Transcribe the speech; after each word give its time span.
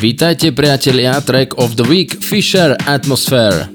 Vítajte 0.00 0.52
priatelia, 0.52 1.20
track 1.20 1.58
of 1.58 1.74
the 1.74 1.82
week 1.82 2.22
Fisher 2.22 2.76
Atmosphere. 2.86 3.68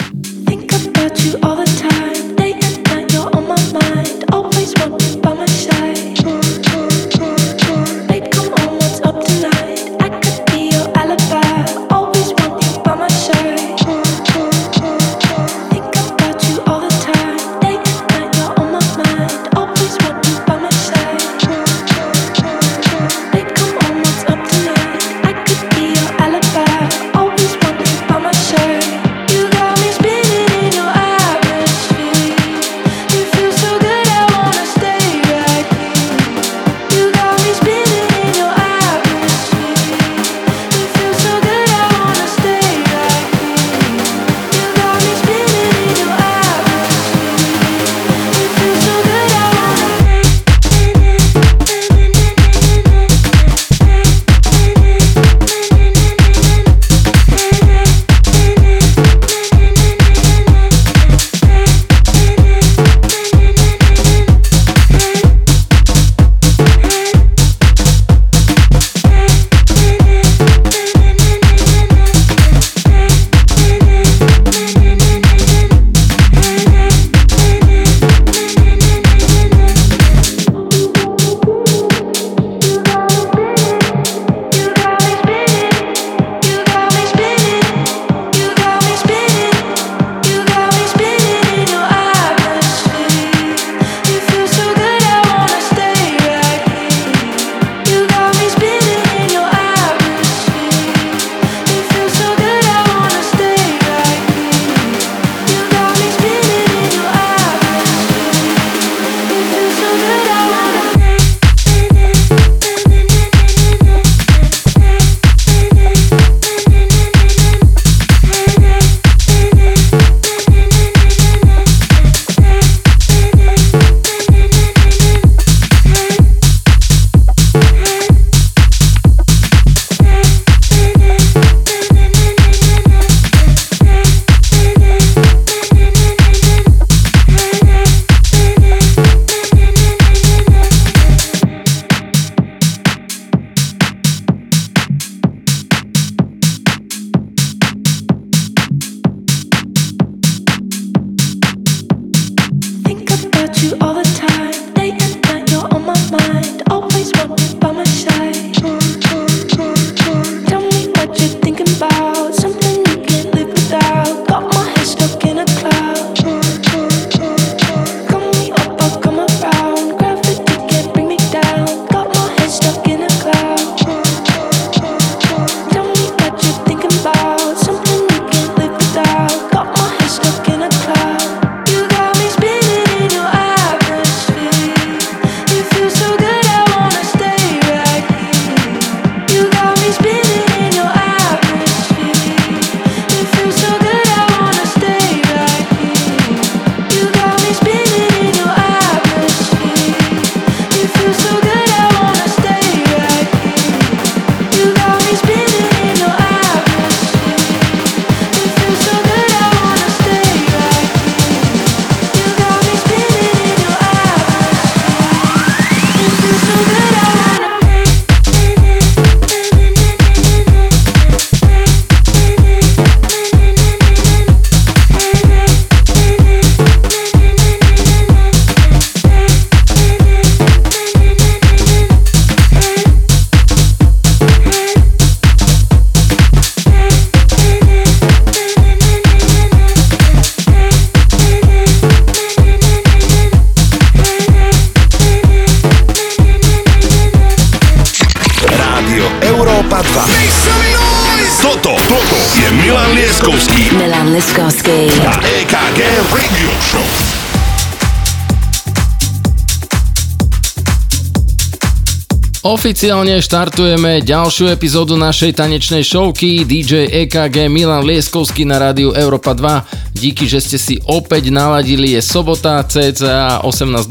Oficiálne 262.83 263.23
štartujeme 263.23 264.03
ďalšiu 264.03 264.51
epizódu 264.51 264.99
našej 264.99 265.39
tanečnej 265.39 265.87
showky 265.87 266.43
DJ 266.43 266.91
EKG 267.07 267.47
Milan 267.47 267.87
Lieskovský 267.87 268.43
na 268.43 268.59
rádiu 268.59 268.91
Európa 268.91 269.31
2. 269.31 269.95
Díky, 269.95 270.27
že 270.27 270.43
ste 270.43 270.59
si 270.59 270.75
opäť 270.83 271.31
naladili, 271.31 271.95
je 271.95 272.03
sobota 272.03 272.59
cca 272.59 273.39
18.00. 273.39 273.87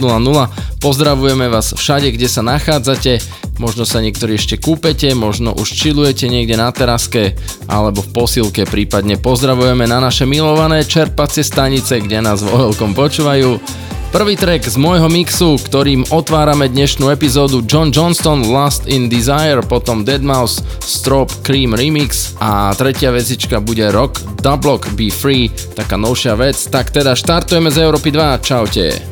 Pozdravujeme 0.76 1.48
vás 1.48 1.72
všade, 1.72 2.12
kde 2.12 2.28
sa 2.28 2.44
nachádzate. 2.44 3.16
Možno 3.56 3.88
sa 3.88 4.04
niektorí 4.04 4.36
ešte 4.36 4.60
kúpete, 4.60 5.16
možno 5.16 5.56
už 5.56 5.72
čilujete 5.72 6.28
niekde 6.28 6.60
na 6.60 6.68
teraske 6.68 7.32
alebo 7.72 8.04
v 8.04 8.12
posilke, 8.12 8.68
prípadne 8.68 9.16
pozdravujeme 9.16 9.88
na 9.88 10.04
naše 10.04 10.28
milované 10.28 10.84
čerpacie 10.84 11.40
stanice, 11.40 11.96
kde 11.96 12.20
nás 12.20 12.44
vo 12.44 12.68
veľkom 12.68 12.92
počúvajú. 12.92 13.56
Prvý 14.12 14.36
track 14.36 14.68
z 14.68 14.76
môjho 14.76 15.08
mixu, 15.08 15.56
ktorým 15.56 16.04
otvárame 16.12 16.68
dnešnú 16.68 17.08
epizódu 17.08 17.64
John 17.64 17.88
Johnston 17.88 18.44
Last 18.52 18.84
in 18.84 19.08
Desire, 19.08 19.64
potom 19.64 20.04
Deadmau5 20.04 20.84
Strop 20.84 21.32
Cream 21.40 21.72
Remix 21.72 22.36
a 22.36 22.76
tretia 22.76 23.08
vecička 23.08 23.64
bude 23.64 23.88
Rock 23.88 24.20
Dublock 24.36 24.92
Be 25.00 25.08
Free, 25.08 25.48
taká 25.48 25.96
novšia 25.96 26.36
vec. 26.36 26.60
Tak 26.60 26.92
teda 26.92 27.16
štartujeme 27.16 27.72
z 27.72 27.88
Európy 27.88 28.12
2, 28.12 28.44
čaute. 28.44 29.11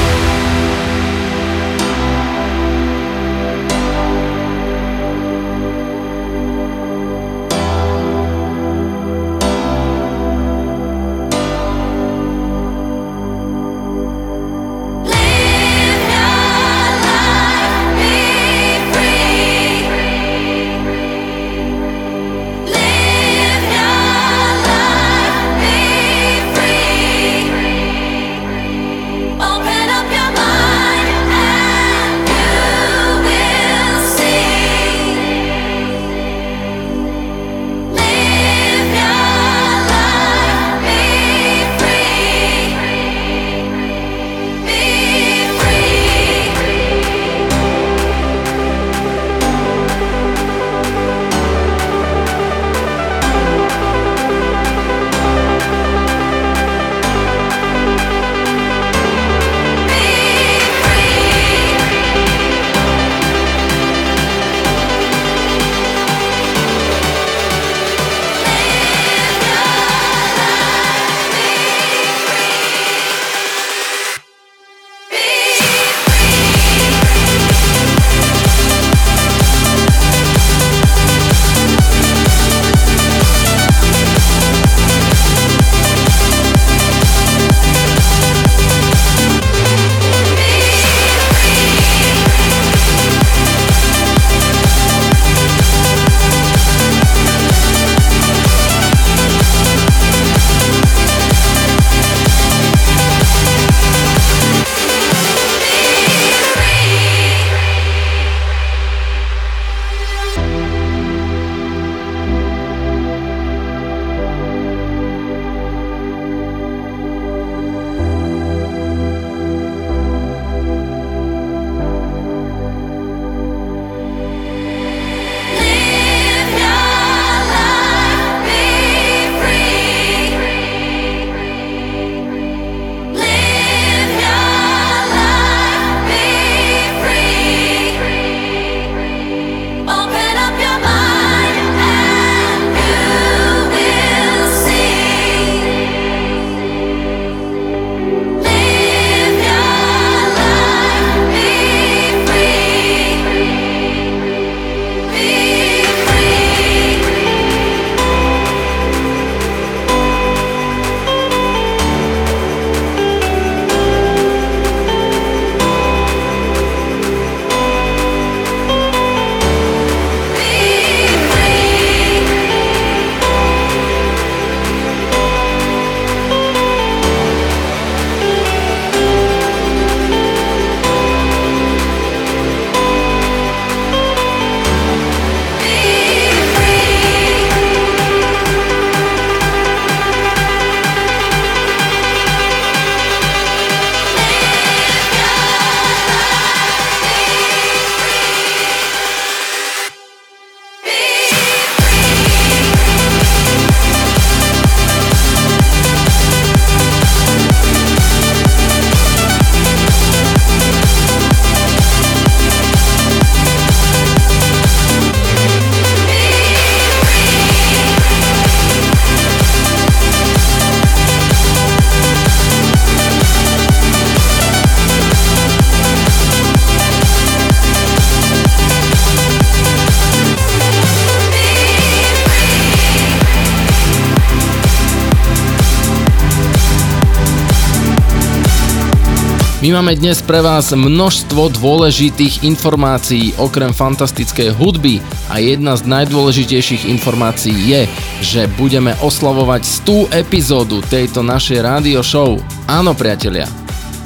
Máme 239.71 239.95
dnes 239.95 240.19
pre 240.19 240.43
vás 240.43 240.75
množstvo 240.75 241.55
dôležitých 241.55 242.43
informácií 242.43 243.31
okrem 243.39 243.71
fantastickej 243.71 244.51
hudby 244.51 244.99
a 245.31 245.39
jedna 245.39 245.79
z 245.79 245.87
najdôležitejších 245.87 246.91
informácií 246.91 247.55
je, 247.71 247.87
že 248.19 248.51
budeme 248.59 248.91
oslavovať 248.99 249.63
100 249.63 250.11
epizódu 250.27 250.83
tejto 250.91 251.23
našej 251.23 251.63
rádio 251.63 252.03
show. 252.03 252.35
Áno 252.67 252.91
priatelia, 252.91 253.47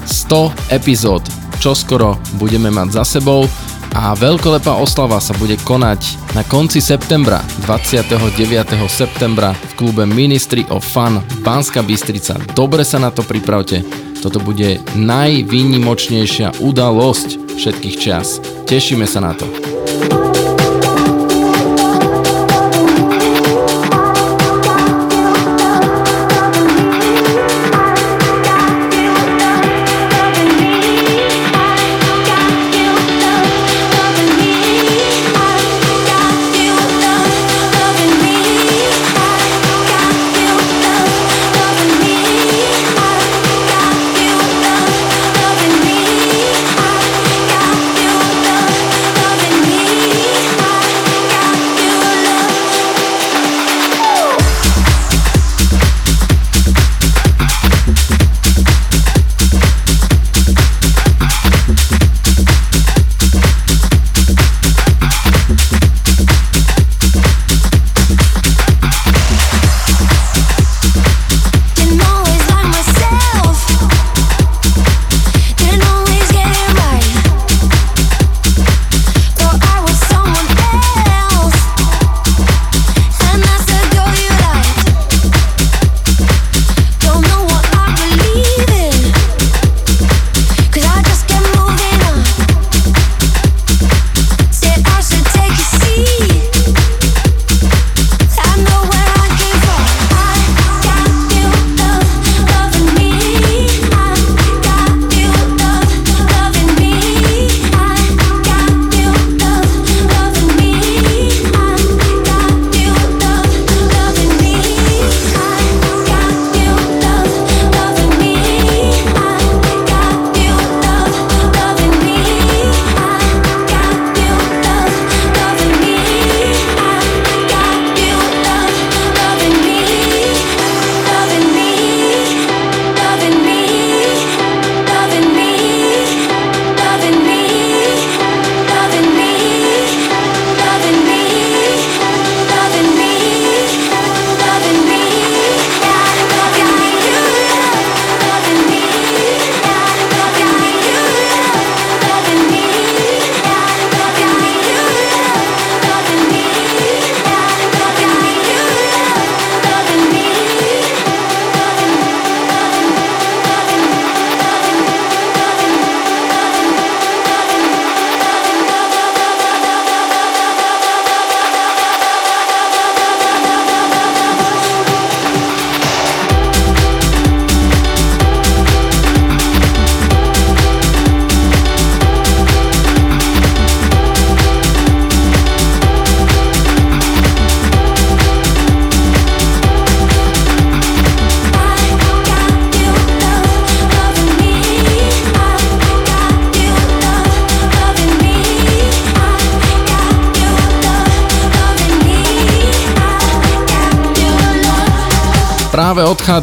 100 0.06 0.54
epizód, 0.70 1.26
čo 1.58 1.74
skoro 1.74 2.22
budeme 2.38 2.70
mať 2.70 3.02
za 3.02 3.18
sebou 3.18 3.50
a 3.98 4.13
veľkolepá 4.13 4.78
oslava 4.78 5.18
sa 5.18 5.34
bude 5.42 5.58
konať 5.66 6.36
na 6.38 6.46
konci 6.46 6.78
septembra, 6.78 7.42
29. 7.66 8.22
septembra 8.86 9.58
v 9.58 9.72
klube 9.82 10.06
Ministry 10.06 10.62
of 10.70 10.86
Fun 10.86 11.26
Banska 11.42 11.82
Bystrica. 11.82 12.38
Dobre 12.54 12.86
sa 12.86 13.02
na 13.02 13.10
to 13.10 13.26
pripravte 13.26 14.05
toto 14.26 14.42
bude 14.42 14.82
najvýnimočnejšia 14.98 16.58
udalosť 16.58 17.62
všetkých 17.62 17.96
čas. 18.02 18.42
Tešíme 18.66 19.06
sa 19.06 19.22
na 19.22 19.38
to. 19.38 19.75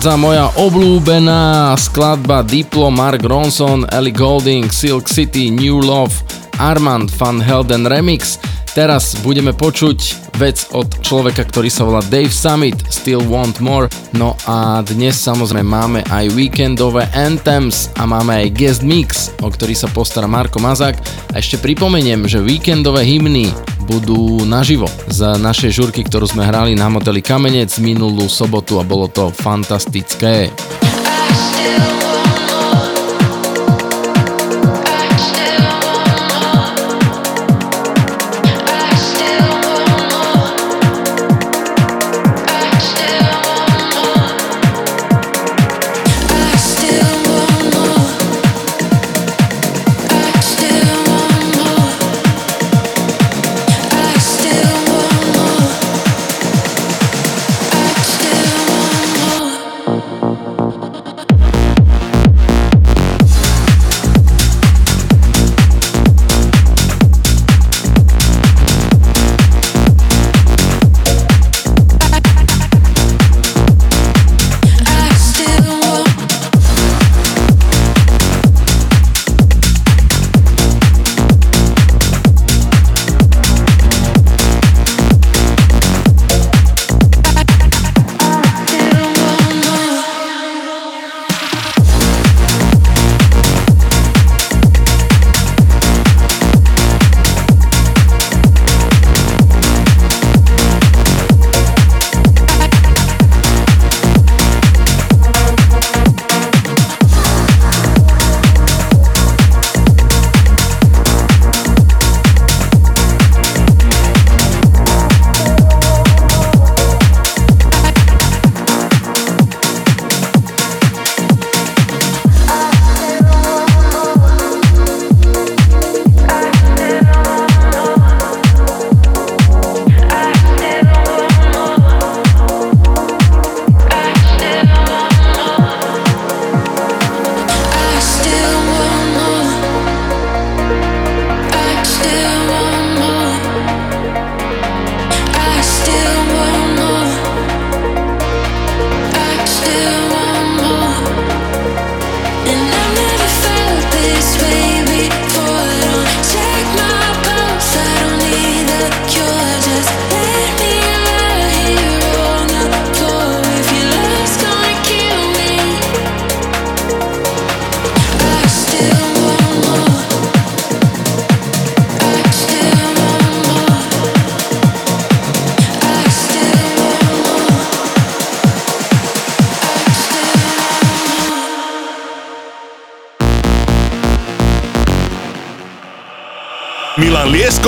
Práve 0.03 0.19
odchádza 0.19 0.27
moja 0.27 0.51
obľúbená 0.59 1.79
skladba 1.79 2.43
Diplo, 2.43 2.91
Mark 2.91 3.23
Ronson, 3.23 3.87
Ellie 3.87 4.11
Golding, 4.11 4.67
Silk 4.67 5.07
City, 5.07 5.47
New 5.47 5.79
Love, 5.79 6.11
Armand 6.59 7.07
Van 7.15 7.39
Helden 7.39 7.87
Remix. 7.87 8.35
Teraz 8.75 9.15
budeme 9.23 9.55
počuť 9.55 9.99
vec 10.43 10.67
od 10.75 10.91
človeka, 11.07 11.47
ktorý 11.47 11.71
sa 11.71 11.87
volá 11.87 12.03
Dave 12.11 12.35
Summit, 12.35 12.83
Still 12.91 13.23
Want 13.31 13.63
More. 13.63 13.87
No 14.19 14.35
a 14.51 14.83
dnes 14.83 15.23
samozrejme 15.23 15.71
máme 15.71 16.01
aj 16.11 16.35
weekendové 16.35 17.07
anthems 17.15 17.87
a 17.95 18.03
máme 18.03 18.43
aj 18.43 18.59
guest 18.59 18.83
mix, 18.83 19.31
o 19.39 19.47
ktorý 19.55 19.79
sa 19.79 19.87
postará 19.87 20.27
Marko 20.27 20.59
Mazák. 20.59 20.99
A 21.31 21.39
ešte 21.39 21.63
pripomeniem, 21.63 22.27
že 22.27 22.43
weekendové 22.43 23.07
hymny 23.07 23.55
budú 23.83 24.47
naživo 24.47 24.87
z 25.11 25.37
našej 25.37 25.71
žurky, 25.75 26.07
ktorú 26.07 26.31
sme 26.31 26.47
hrali 26.47 26.79
na 26.79 26.87
moteli 26.87 27.21
Kamenec 27.21 27.75
minulú 27.83 28.31
sobotu 28.31 28.79
a 28.79 28.87
bolo 28.87 29.11
to 29.11 29.35
fantastické. 29.35 30.49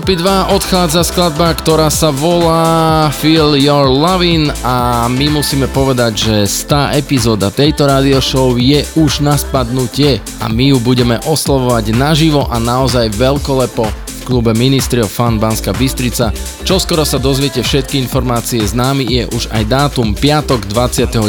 Európy 0.00 0.16
2 0.16 0.56
odchádza 0.56 1.04
skladba, 1.04 1.52
ktorá 1.52 1.92
sa 1.92 2.08
volá 2.08 3.12
Feel 3.12 3.52
Your 3.60 3.84
Lovin' 3.84 4.48
a 4.64 5.04
my 5.12 5.28
musíme 5.28 5.68
povedať, 5.68 6.12
že 6.16 6.36
100 6.48 6.96
epizóda 6.96 7.52
tejto 7.52 7.84
radio 7.84 8.16
show 8.16 8.56
je 8.56 8.80
už 8.96 9.20
na 9.20 9.36
spadnutie 9.36 10.24
a 10.40 10.48
my 10.48 10.72
ju 10.72 10.80
budeme 10.80 11.20
oslovovať 11.28 11.92
naživo 11.92 12.48
a 12.48 12.56
naozaj 12.56 13.12
veľkolepo 13.12 13.84
v 13.84 14.20
klube 14.24 14.56
Ministry 14.56 15.04
of 15.04 15.12
Fun 15.12 15.36
Banska 15.36 15.76
Bystrica. 15.76 16.32
Čo 16.64 16.80
skoro 16.80 17.04
sa 17.04 17.20
dozviete 17.20 17.60
všetky 17.60 18.00
informácie, 18.00 18.64
známy 18.64 19.04
je 19.04 19.22
už 19.36 19.52
aj 19.52 19.68
dátum 19.68 20.16
piatok 20.16 20.64
29. 20.64 21.28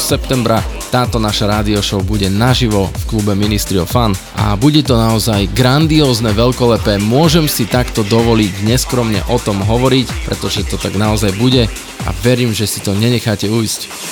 septembra 0.00 0.64
táto 0.88 1.20
naša 1.20 1.52
rádio 1.60 1.84
show 1.84 2.00
bude 2.00 2.32
naživo 2.32 2.88
v 2.88 3.02
klube 3.12 3.36
Ministry 3.36 3.76
of 3.76 3.92
Fun 3.92 4.16
a 4.46 4.54
bude 4.54 4.86
to 4.86 4.94
naozaj 4.94 5.50
grandiózne, 5.50 6.30
veľkolepé. 6.30 7.02
Môžem 7.02 7.50
si 7.50 7.66
takto 7.66 8.06
dovoliť 8.06 8.62
neskromne 8.62 9.18
o 9.26 9.42
tom 9.42 9.58
hovoriť, 9.58 10.22
pretože 10.22 10.62
to 10.70 10.78
tak 10.78 10.94
naozaj 10.94 11.34
bude 11.34 11.66
a 12.06 12.08
verím, 12.22 12.54
že 12.54 12.70
si 12.70 12.78
to 12.78 12.94
nenecháte 12.94 13.50
ujsť. 13.50 14.05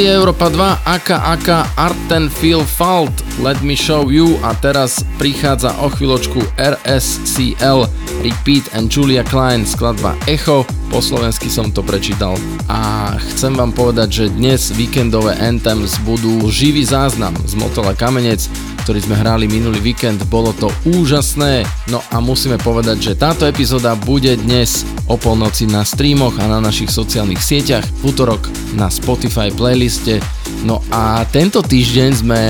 Rádia 0.00 0.16
Európa 0.16 0.48
2, 0.48 0.96
aka 0.96 1.16
aka 1.28 1.68
Arten 1.76 2.32
Feel 2.32 2.64
Fault, 2.64 3.12
Let 3.36 3.60
Me 3.60 3.76
Show 3.76 4.08
You 4.08 4.40
a 4.40 4.56
teraz 4.56 5.04
prichádza 5.20 5.76
o 5.76 5.92
chvíľočku 5.92 6.40
RSCL, 6.56 7.84
Repeat 8.24 8.72
and 8.72 8.88
Julia 8.88 9.20
Klein, 9.28 9.68
skladba 9.68 10.16
Echo, 10.24 10.64
po 10.88 11.04
slovensky 11.04 11.52
som 11.52 11.68
to 11.68 11.84
prečítal. 11.84 12.40
A 12.72 13.12
chcem 13.28 13.52
vám 13.52 13.76
povedať, 13.76 14.24
že 14.24 14.32
dnes 14.32 14.72
víkendové 14.72 15.36
Anthems 15.36 16.00
budú 16.00 16.48
živý 16.48 16.80
záznam 16.80 17.36
z 17.44 17.60
Motola 17.60 17.92
Kamenec, 17.92 18.48
ktorý 18.88 19.04
sme 19.04 19.20
hrali 19.20 19.52
minulý 19.52 19.84
víkend, 19.84 20.24
bolo 20.32 20.56
to 20.56 20.72
úžasné. 20.88 21.68
No 21.92 22.00
a 22.08 22.24
musíme 22.24 22.56
povedať, 22.56 23.12
že 23.12 23.20
táto 23.20 23.44
epizóda 23.44 23.92
bude 24.00 24.32
dnes 24.40 24.80
o 25.12 25.20
polnoci 25.20 25.68
na 25.68 25.84
streamoch 25.84 26.40
a 26.40 26.48
na 26.48 26.64
našich 26.64 26.88
sociálnych 26.88 27.44
sieťach, 27.44 27.84
v 28.00 28.16
útorok 28.16 28.48
na 28.74 28.92
Spotify 28.92 29.50
playliste. 29.50 30.20
No 30.66 30.84
a 30.92 31.24
tento 31.28 31.64
týždeň 31.64 32.10
sme 32.12 32.40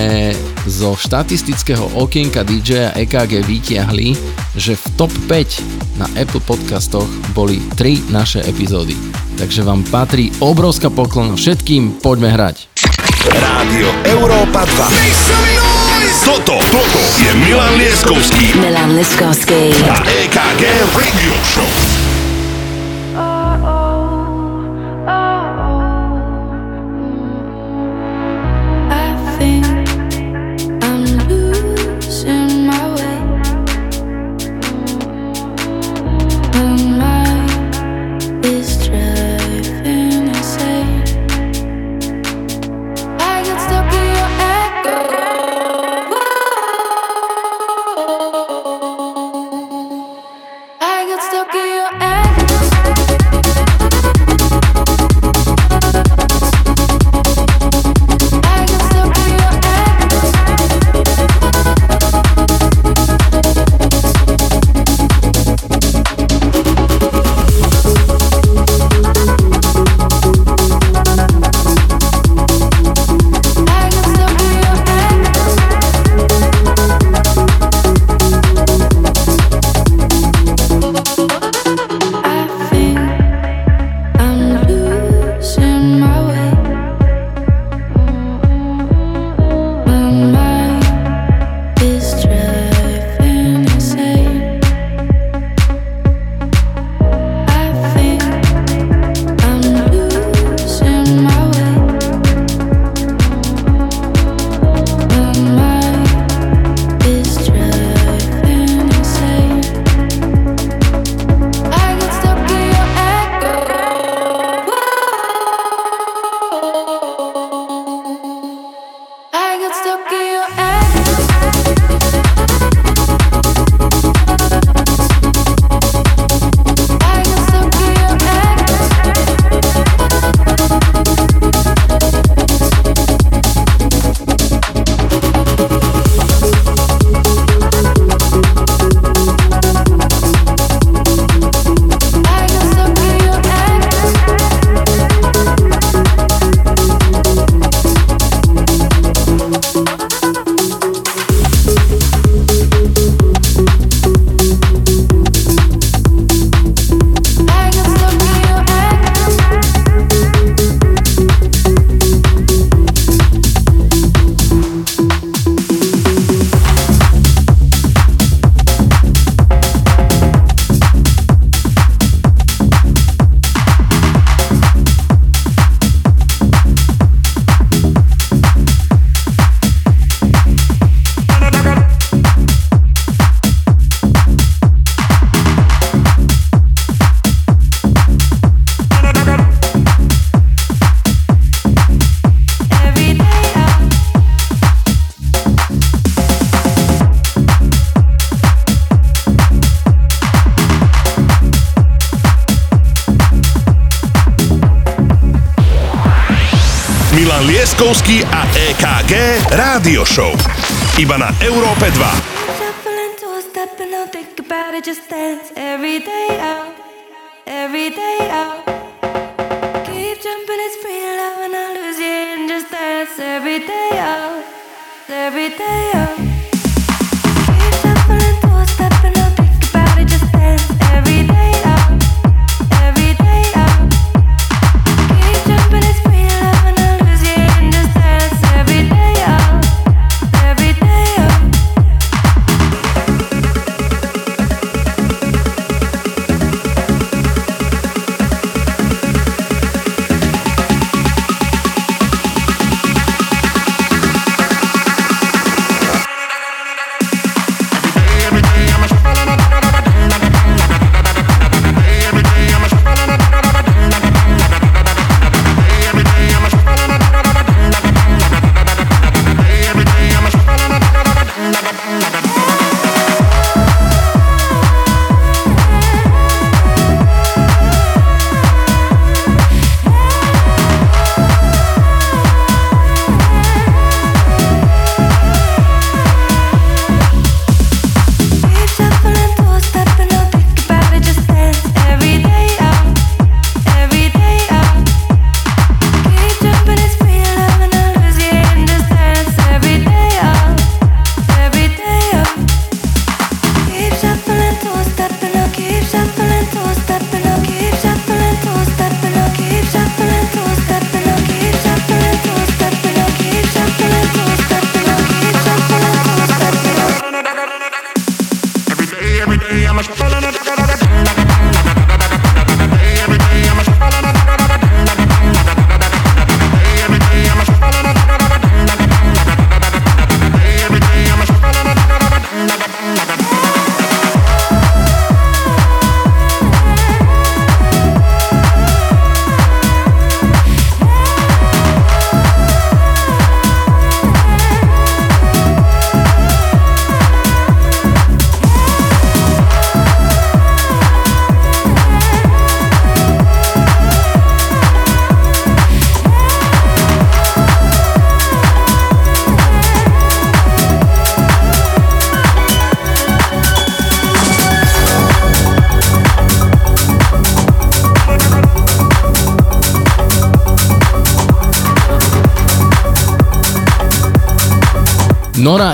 zo 0.67 0.99
štatistického 0.99 1.95
okienka 1.97 2.43
DJ 2.43 2.91
EKG 3.07 3.47
vytiahli, 3.47 4.19
že 4.59 4.75
v 4.75 4.85
top 4.99 5.13
5 5.31 6.01
na 6.01 6.07
Apple 6.19 6.43
podcastoch 6.43 7.07
boli 7.37 7.63
3 7.79 8.11
naše 8.11 8.43
epizódy. 8.45 8.97
Takže 9.39 9.63
vám 9.63 9.87
patrí 9.89 10.35
obrovská 10.43 10.91
poklona 10.91 11.39
všetkým, 11.39 12.03
poďme 12.03 12.35
hrať. 12.35 12.69
Rádio 13.31 13.89
Európa 14.09 14.65
2. 14.65 15.71
Toto, 16.25 16.57
toto 16.73 17.01
je 17.21 17.31
Milan 17.47 17.77
Lieskovský. 17.81 18.59
Milan 18.61 18.97
Lieskovský. 18.97 19.73
A 19.89 19.97
EKG 20.05 20.63
Radio 20.93 21.35
Show. 21.45 22.00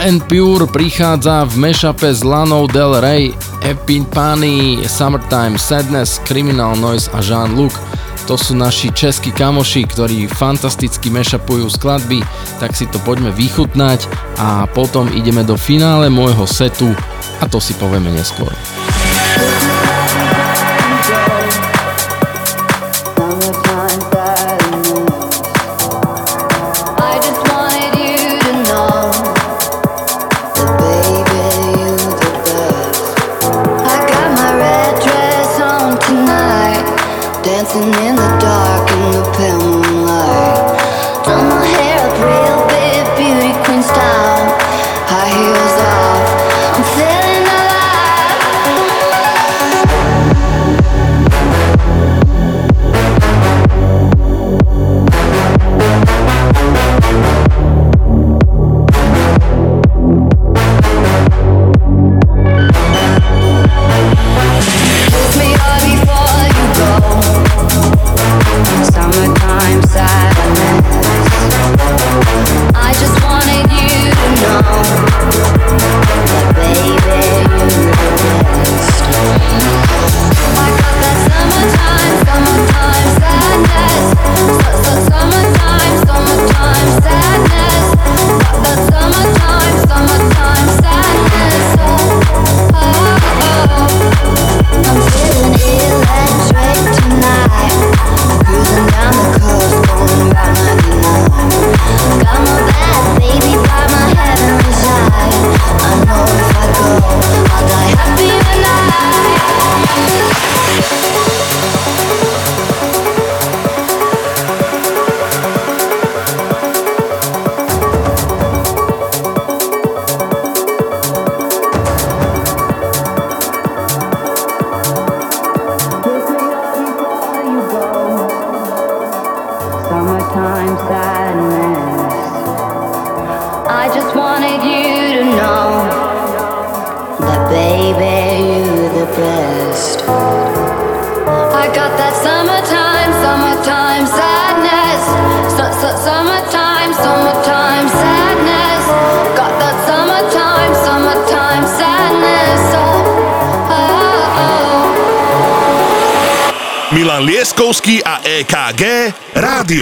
And 0.07 0.23
Pure 0.31 0.71
prichádza 0.71 1.43
v 1.51 1.67
mešape 1.67 2.15
s 2.15 2.23
Lanou 2.23 2.71
Del 2.71 3.03
Rey, 3.03 3.35
Epin 3.67 4.07
Pani, 4.07 4.79
Summertime 4.87 5.59
Sadness, 5.59 6.23
Criminal 6.23 6.79
Noise 6.79 7.11
a 7.11 7.19
Jean-Luc. 7.19 7.75
To 8.31 8.39
sú 8.39 8.55
naši 8.55 8.95
českí 8.95 9.35
kamoši, 9.35 9.83
ktorí 9.83 10.31
fantasticky 10.31 11.11
mešapujú 11.11 11.67
skladby, 11.67 12.23
tak 12.63 12.79
si 12.79 12.87
to 12.87 13.03
poďme 13.03 13.35
vychutnať 13.35 14.07
a 14.39 14.71
potom 14.71 15.11
ideme 15.11 15.43
do 15.43 15.59
finále 15.59 16.07
môjho 16.07 16.47
setu 16.47 16.87
a 17.43 17.51
to 17.51 17.59
si 17.59 17.75
povieme 17.75 18.15
neskôr. 18.15 18.51
dancing 37.67 38.07
in 38.07 38.15
the 38.17 38.26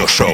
Rádio 0.05 0.09
Show. 0.09 0.34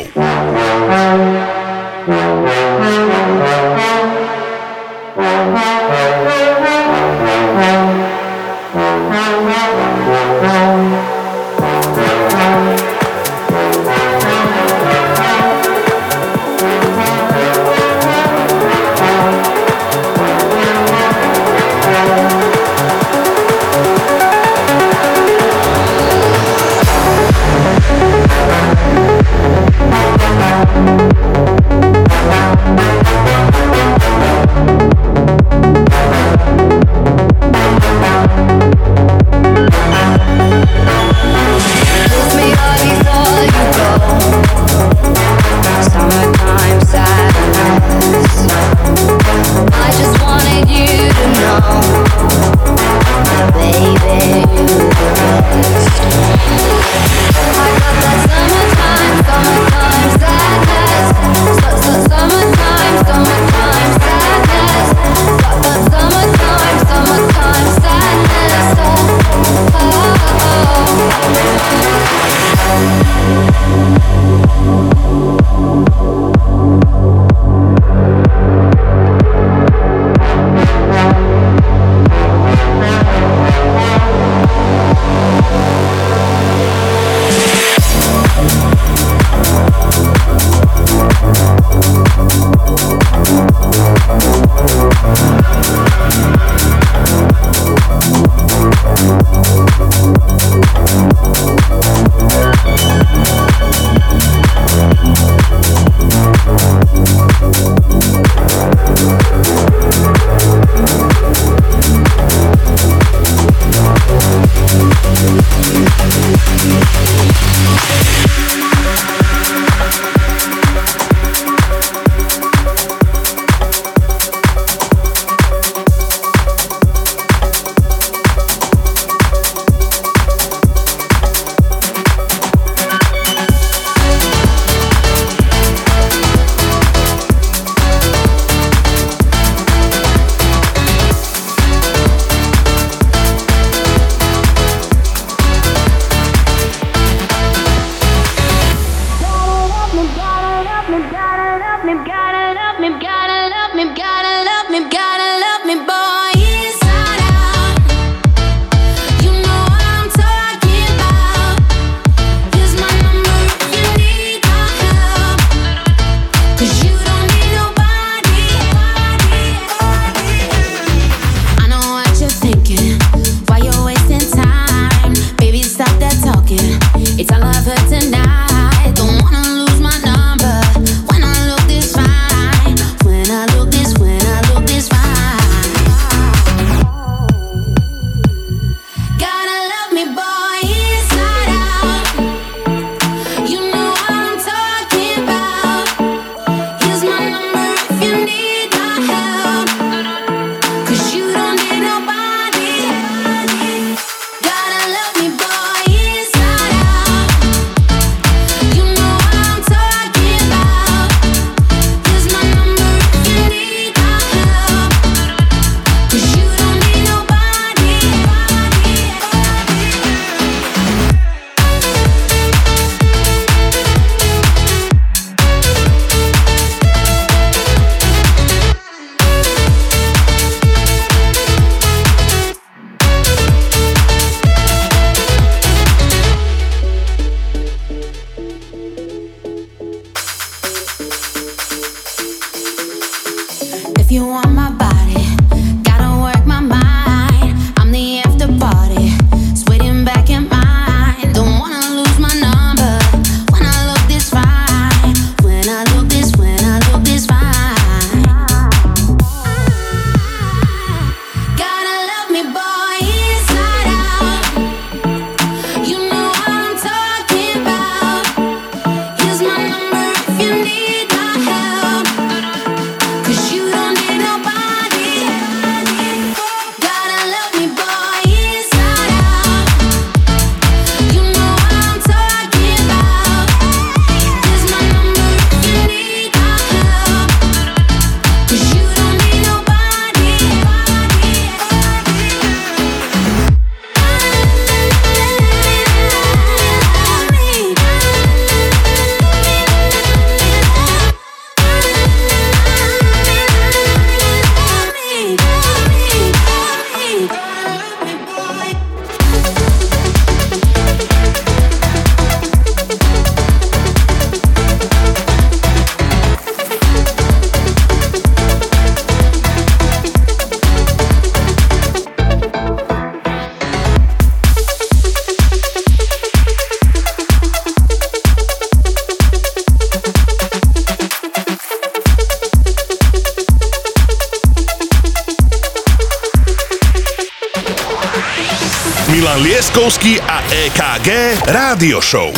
EKG 341.80 341.96
Rádio 341.96 342.04
Show. 342.04 342.28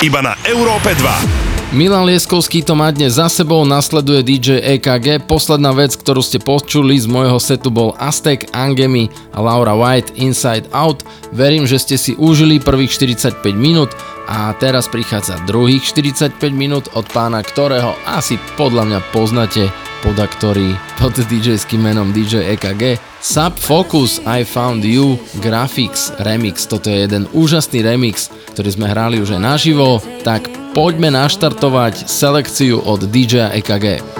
Iba 0.00 0.24
na 0.24 0.32
Európe 0.48 0.96
2. 0.96 1.76
Milan 1.76 2.08
Lieskovský 2.08 2.64
to 2.64 2.72
má 2.72 2.88
dnes 2.88 3.20
za 3.20 3.28
sebou, 3.28 3.60
nasleduje 3.68 4.24
DJ 4.24 4.64
EKG. 4.80 5.28
Posledná 5.28 5.76
vec, 5.76 5.92
ktorú 5.92 6.24
ste 6.24 6.40
počuli 6.40 6.96
z 6.96 7.04
môjho 7.04 7.36
setu 7.36 7.68
bol 7.68 7.92
Aztek, 8.00 8.48
Angemi 8.56 9.12
a 9.36 9.44
Laura 9.44 9.76
White 9.76 10.16
Inside 10.16 10.72
Out. 10.72 11.04
Verím, 11.36 11.68
že 11.68 11.76
ste 11.76 12.00
si 12.00 12.16
užili 12.16 12.64
prvých 12.64 12.96
45 12.96 13.44
minút 13.52 13.92
a 14.24 14.56
teraz 14.56 14.88
prichádza 14.88 15.36
druhých 15.44 15.84
45 15.84 16.40
minút 16.48 16.88
od 16.96 17.04
pána, 17.12 17.44
ktorého 17.44 17.92
asi 18.08 18.40
podľa 18.56 18.88
mňa 18.88 19.00
poznáte 19.12 19.68
podaktory 20.00 20.72
pod 20.96 21.12
DJ-ským 21.12 21.84
menom 21.84 22.08
DJ 22.16 22.56
EKG. 22.56 22.96
Sub 23.20 23.58
Focus 23.58 24.22
I 24.24 24.46
Found 24.46 24.86
You 24.86 25.18
Graphics 25.42 26.14
Remix. 26.22 26.70
Toto 26.70 26.86
je 26.86 27.02
jeden 27.02 27.26
úžasný 27.34 27.82
remix, 27.82 28.30
ktorý 28.58 28.74
sme 28.74 28.90
hrali 28.90 29.22
už 29.22 29.38
aj 29.38 29.54
naživo, 29.54 30.02
tak 30.26 30.50
poďme 30.74 31.14
naštartovať 31.14 32.10
selekciu 32.10 32.82
od 32.82 33.06
DJ 33.06 33.54
EKG. 33.62 34.17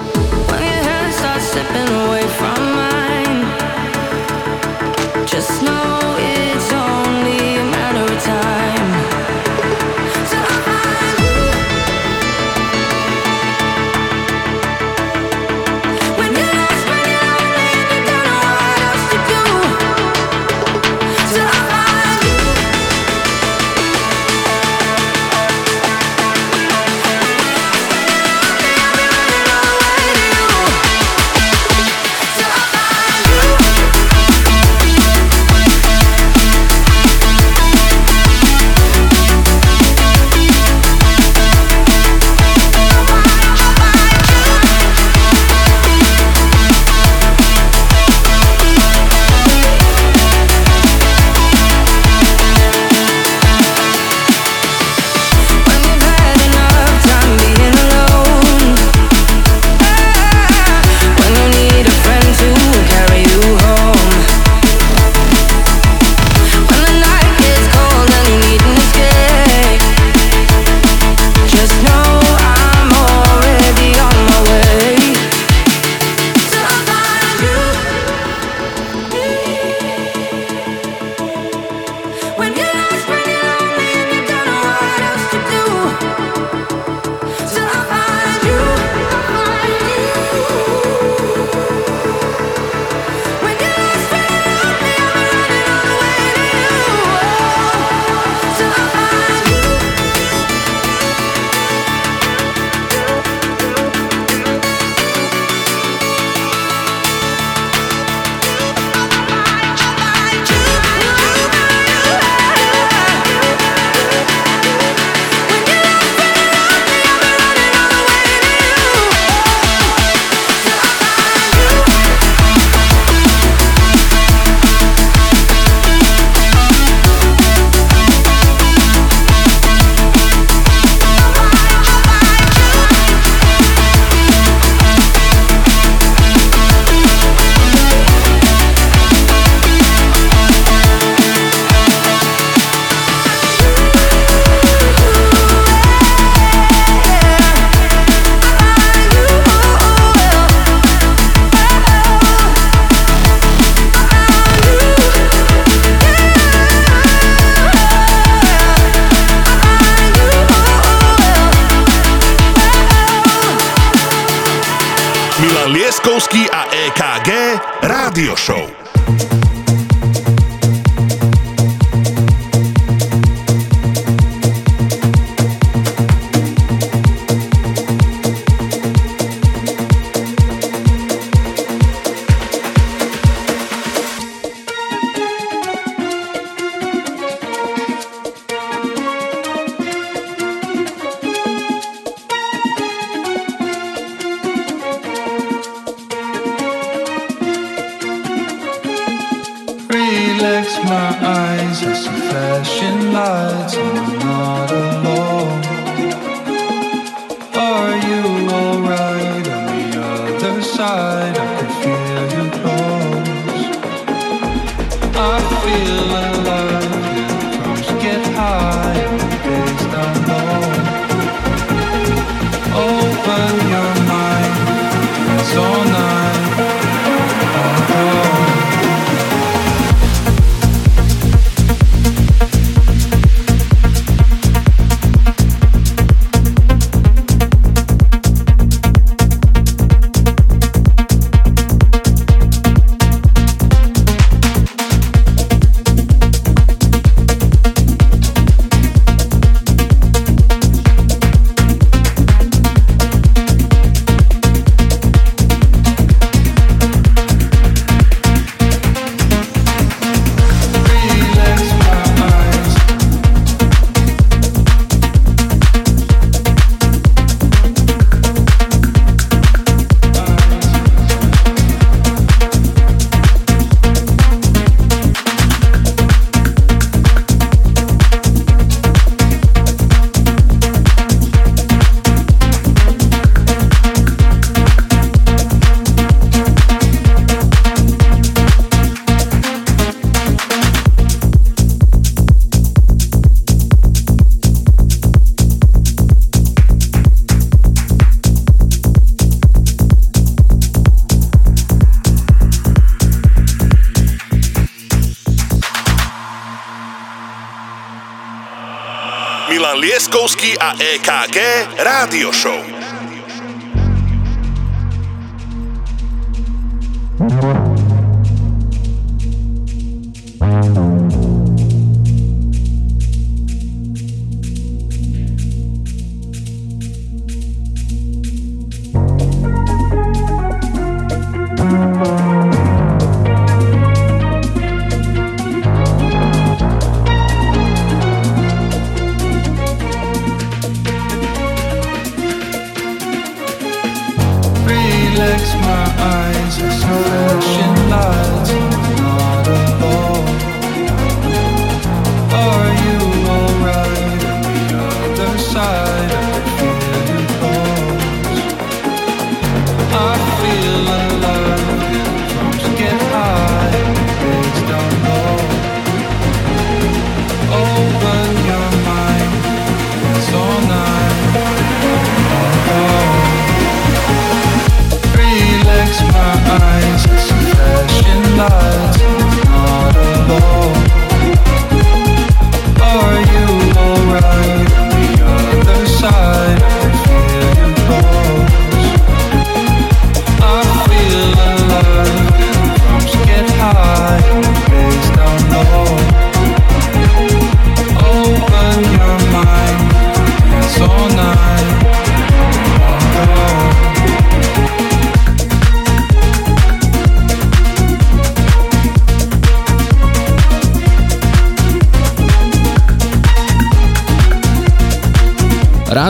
EKG 310.77 311.37
Rádio 311.77 312.31
Show. 312.33 312.58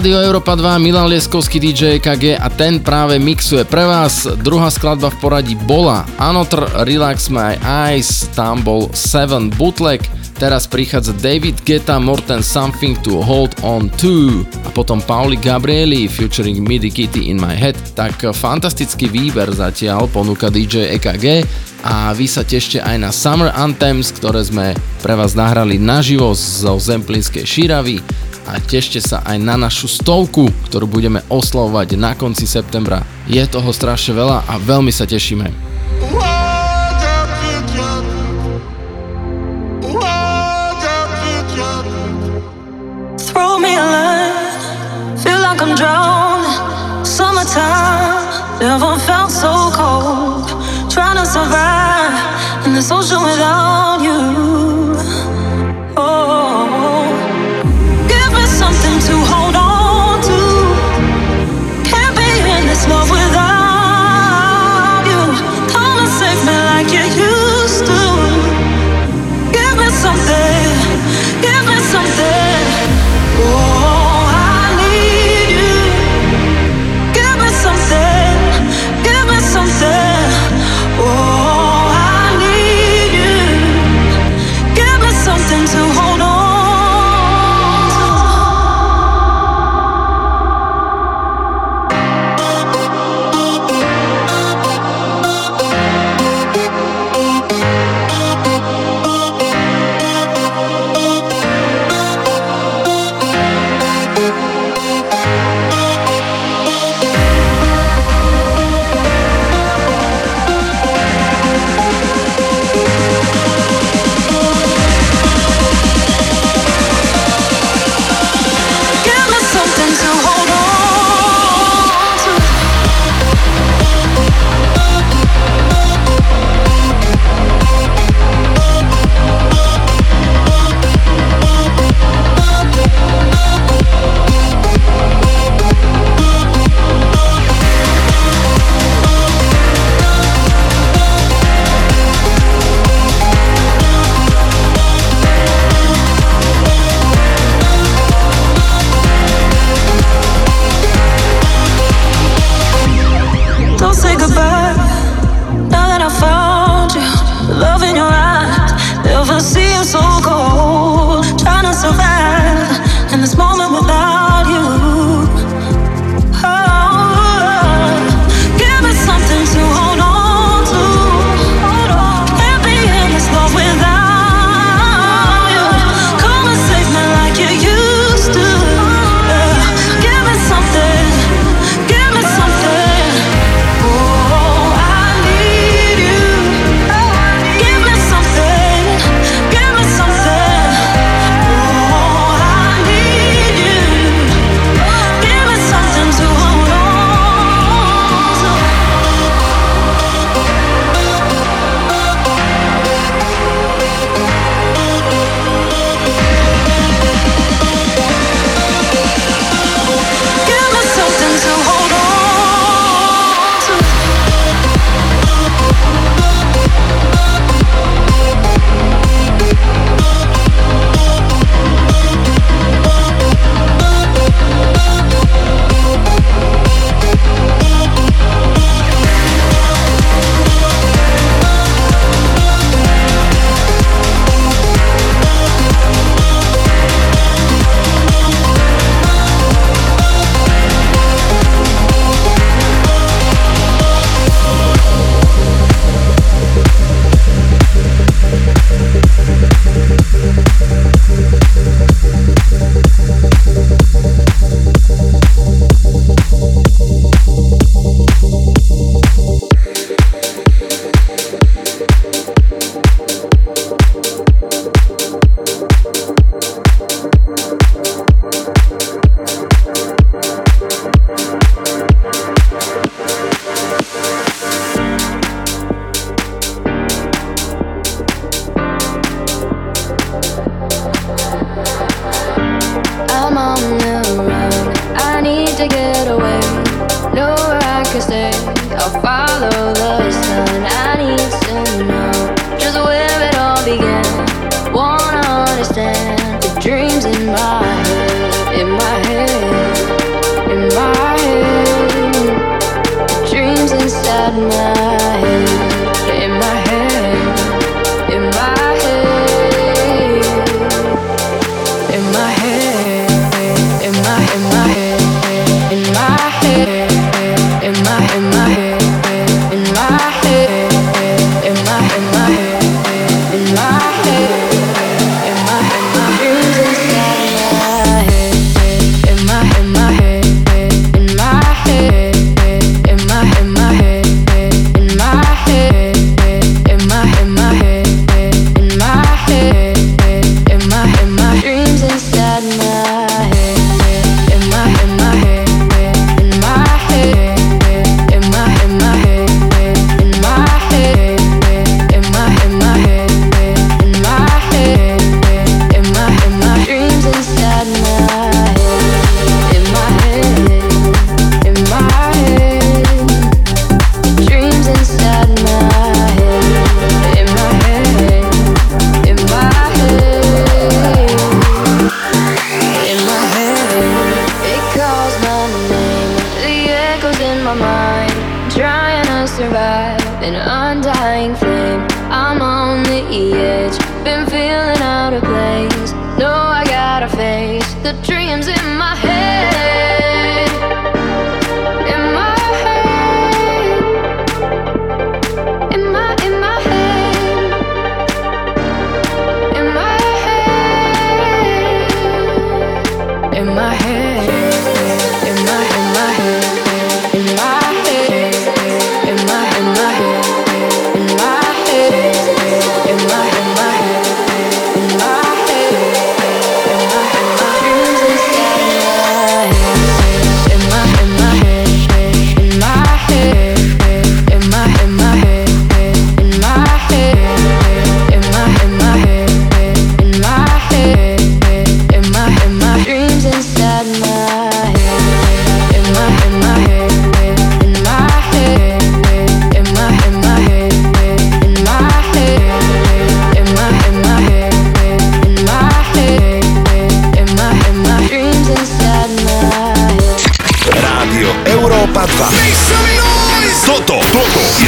Rádio 0.09 0.25
Európa 0.25 0.57
2, 0.57 0.81
Milan 0.81 1.05
Lieskovský 1.05 1.61
DJ 1.61 2.01
KG 2.01 2.33
a 2.33 2.49
ten 2.49 2.81
práve 2.81 3.21
mixuje 3.21 3.61
pre 3.61 3.85
vás. 3.85 4.25
Druhá 4.41 4.73
skladba 4.73 5.13
v 5.13 5.21
poradí 5.21 5.53
bola 5.53 6.01
Another 6.17 6.65
Relax 6.81 7.29
My 7.29 7.53
Eyes, 7.61 8.25
tam 8.33 8.65
bol 8.65 8.89
7 8.89 9.53
Bootleg, 9.53 10.01
teraz 10.41 10.65
prichádza 10.65 11.13
David 11.13 11.61
Geta 11.61 12.01
Morten 12.01 12.41
Something 12.41 12.97
to 13.05 13.21
Hold 13.21 13.61
On 13.61 13.85
To 14.01 14.41
a 14.65 14.73
potom 14.73 14.97
Pauli 14.97 15.37
Gabrieli 15.37 16.09
featuring 16.09 16.57
Midi 16.57 16.89
Kitty 16.89 17.29
In 17.29 17.37
My 17.37 17.53
Head. 17.53 17.77
Tak 17.93 18.33
fantastický 18.33 19.13
výber 19.13 19.53
zatiaľ 19.53 20.09
ponúka 20.09 20.49
DJ 20.49 20.89
EKG 20.97 21.45
a 21.85 22.17
vy 22.17 22.25
sa 22.25 22.41
tešte 22.41 22.81
aj 22.81 22.97
na 22.97 23.13
Summer 23.13 23.53
Anthems, 23.53 24.09
ktoré 24.09 24.41
sme 24.41 24.73
pre 25.05 25.13
vás 25.13 25.37
nahrali 25.37 25.77
naživo 25.77 26.33
zo 26.33 26.81
Zemplínskej 26.81 27.45
Širavy 27.45 28.01
a 28.49 28.57
tešte 28.57 28.97
sa 28.97 29.21
aj 29.21 29.37
na 29.37 29.55
našu 29.55 29.85
stovku, 29.85 30.49
ktorú 30.65 30.89
budeme 30.89 31.21
oslavovať 31.29 31.93
na 31.95 32.17
konci 32.17 32.49
septembra. 32.49 33.05
Je 33.29 33.41
toho 33.45 33.69
strašne 33.69 34.17
veľa 34.17 34.49
a 34.49 34.53
veľmi 34.57 34.89
sa 34.89 35.05
tešíme. 35.05 35.68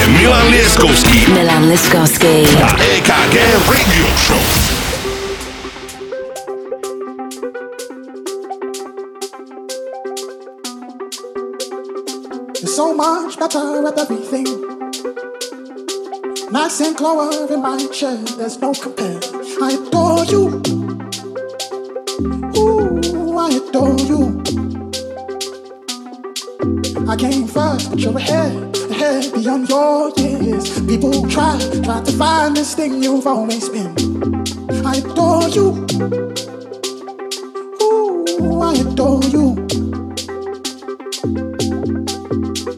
je 0.02 0.08
Milan 0.08 0.50
Leskovski. 0.52 1.32
Milan 1.34 1.70
Leskovski. 1.70 2.28
A 2.64 2.70
EKG 2.96 3.36
Radio 3.70 4.06
Show. 4.18 4.42
so 12.66 12.94
much 12.94 13.38
better 13.38 13.86
at 13.88 14.00
everything. 14.00 14.48
Nice 16.52 16.80
and 16.80 16.96
clover 16.96 17.54
in 17.54 17.62
my 17.62 17.86
chair, 17.92 18.18
there's 18.38 18.60
no 18.62 18.74
compare. 18.74 19.20
I 19.62 19.72
adore 19.74 20.26
you. 20.34 20.62
Ooh, 22.58 23.38
I 23.38 23.50
adore 23.60 24.00
you. 24.00 24.41
I 27.12 27.18
came 27.18 27.46
first, 27.46 27.90
but 27.90 28.00
you're 28.00 28.18
ahead, 28.18 28.74
ahead 28.90 29.34
beyond 29.34 29.68
your 29.68 30.14
years. 30.16 30.80
People 30.88 31.28
try, 31.28 31.60
try 31.84 32.02
to 32.02 32.12
find 32.14 32.56
this 32.56 32.74
thing 32.74 33.04
you've 33.04 33.28
always 33.28 33.68
been. 33.68 33.92
I 34.86 34.96
adore 34.96 35.50
you. 35.50 35.86
Ooh, 37.84 38.62
I 38.62 38.76
adore 38.76 39.22
you. 39.26 39.56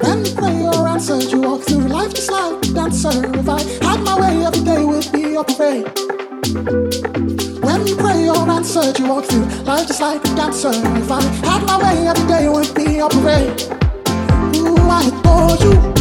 When 0.01 0.25
play 0.34 0.65
answer, 0.89 1.21
you 1.29 1.39
walk 1.39 1.61
through 1.61 1.88
life 1.89 2.15
just 2.15 2.31
like 2.31 2.65
a 2.65 2.73
dancer. 2.73 3.13
If 3.38 3.47
I 3.47 3.61
had 3.86 3.99
my 4.03 4.19
way, 4.19 4.43
every 4.47 4.63
day 4.63 4.84
would 4.84 5.11
be 5.11 5.29
your 5.34 5.43
parade. 5.43 5.86
When 7.61 7.86
you 7.86 8.34
answered, 8.34 8.97
you 8.97 9.09
walk 9.09 9.25
through 9.25 9.45
life 9.65 9.88
just 9.88 10.01
like 10.01 10.25
a 10.25 10.36
dancer. 10.36 10.71
If 10.73 11.11
I 11.11 11.21
had 11.21 11.67
my 11.67 11.77
way, 11.77 12.07
every 12.07 12.27
day 12.27 12.49
would 12.49 12.73
be 12.73 12.95
your 12.95 13.09
parade. 13.09 13.92
Ooh, 14.93 14.95
I 14.95 15.07
adore 15.07 15.57
you. 15.57 15.92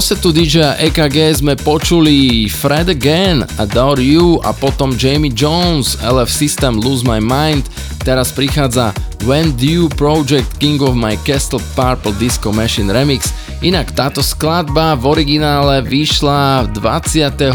Zo 0.00 0.16
setu 0.16 0.32
DJ 0.32 0.80
EKG 0.80 1.44
sme 1.44 1.60
počuli 1.60 2.48
Fred 2.48 2.88
Again, 2.88 3.44
Adore 3.60 4.00
You 4.00 4.40
a 4.40 4.56
potom 4.56 4.96
Jamie 4.96 5.28
Jones, 5.28 6.00
LF 6.00 6.32
System 6.32 6.80
Lose 6.80 7.04
My 7.04 7.20
Mind. 7.20 7.68
Teraz 8.00 8.32
prichádza 8.32 8.96
When 9.28 9.52
Dew 9.60 9.92
Project 9.92 10.56
King 10.56 10.80
of 10.80 10.96
My 10.96 11.20
Castle 11.28 11.60
Purple 11.76 12.16
Disco 12.16 12.48
Machine 12.48 12.88
Remix. 12.88 13.28
Inak 13.60 13.92
táto 13.92 14.24
skladba 14.24 14.96
v 14.96 15.20
originále 15.20 15.84
vyšla 15.84 16.72
24. 16.72 17.52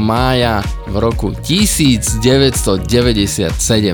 mája 0.00 0.64
v 0.88 0.94
roku 0.96 1.36
1997, 1.44 2.96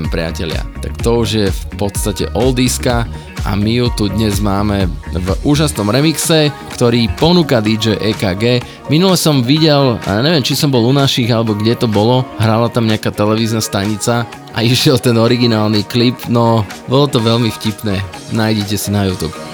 priatelia. 0.07 0.63
Tak 0.79 0.95
to 1.03 1.27
už 1.27 1.29
je 1.43 1.51
v 1.51 1.63
podstate 1.75 2.31
oldiska 2.39 3.03
a 3.45 3.53
my 3.53 3.71
ju 3.83 3.87
tu 3.93 4.05
dnes 4.09 4.41
máme 4.41 4.89
v 5.11 5.27
úžasnom 5.45 5.91
remixe, 5.93 6.49
ktorý 6.75 7.07
ponúka 7.15 7.63
DJ 7.63 7.95
EKG. 8.11 8.59
Minule 8.91 9.15
som 9.15 9.39
videl, 9.39 9.95
a 10.03 10.19
neviem 10.19 10.43
či 10.43 10.59
som 10.59 10.67
bol 10.67 10.83
u 10.83 10.91
našich 10.91 11.31
alebo 11.31 11.55
kde 11.55 11.79
to 11.79 11.87
bolo, 11.87 12.27
hrala 12.35 12.67
tam 12.67 12.83
nejaká 12.91 13.15
televízna 13.15 13.63
stanica 13.63 14.27
a 14.51 14.59
išiel 14.67 14.99
ten 14.99 15.15
originálny 15.15 15.87
klip, 15.87 16.19
no 16.27 16.67
bolo 16.91 17.07
to 17.07 17.23
veľmi 17.23 17.47
vtipné. 17.47 18.03
Nájdite 18.35 18.75
si 18.75 18.91
na 18.91 19.07
YouTube. 19.07 19.44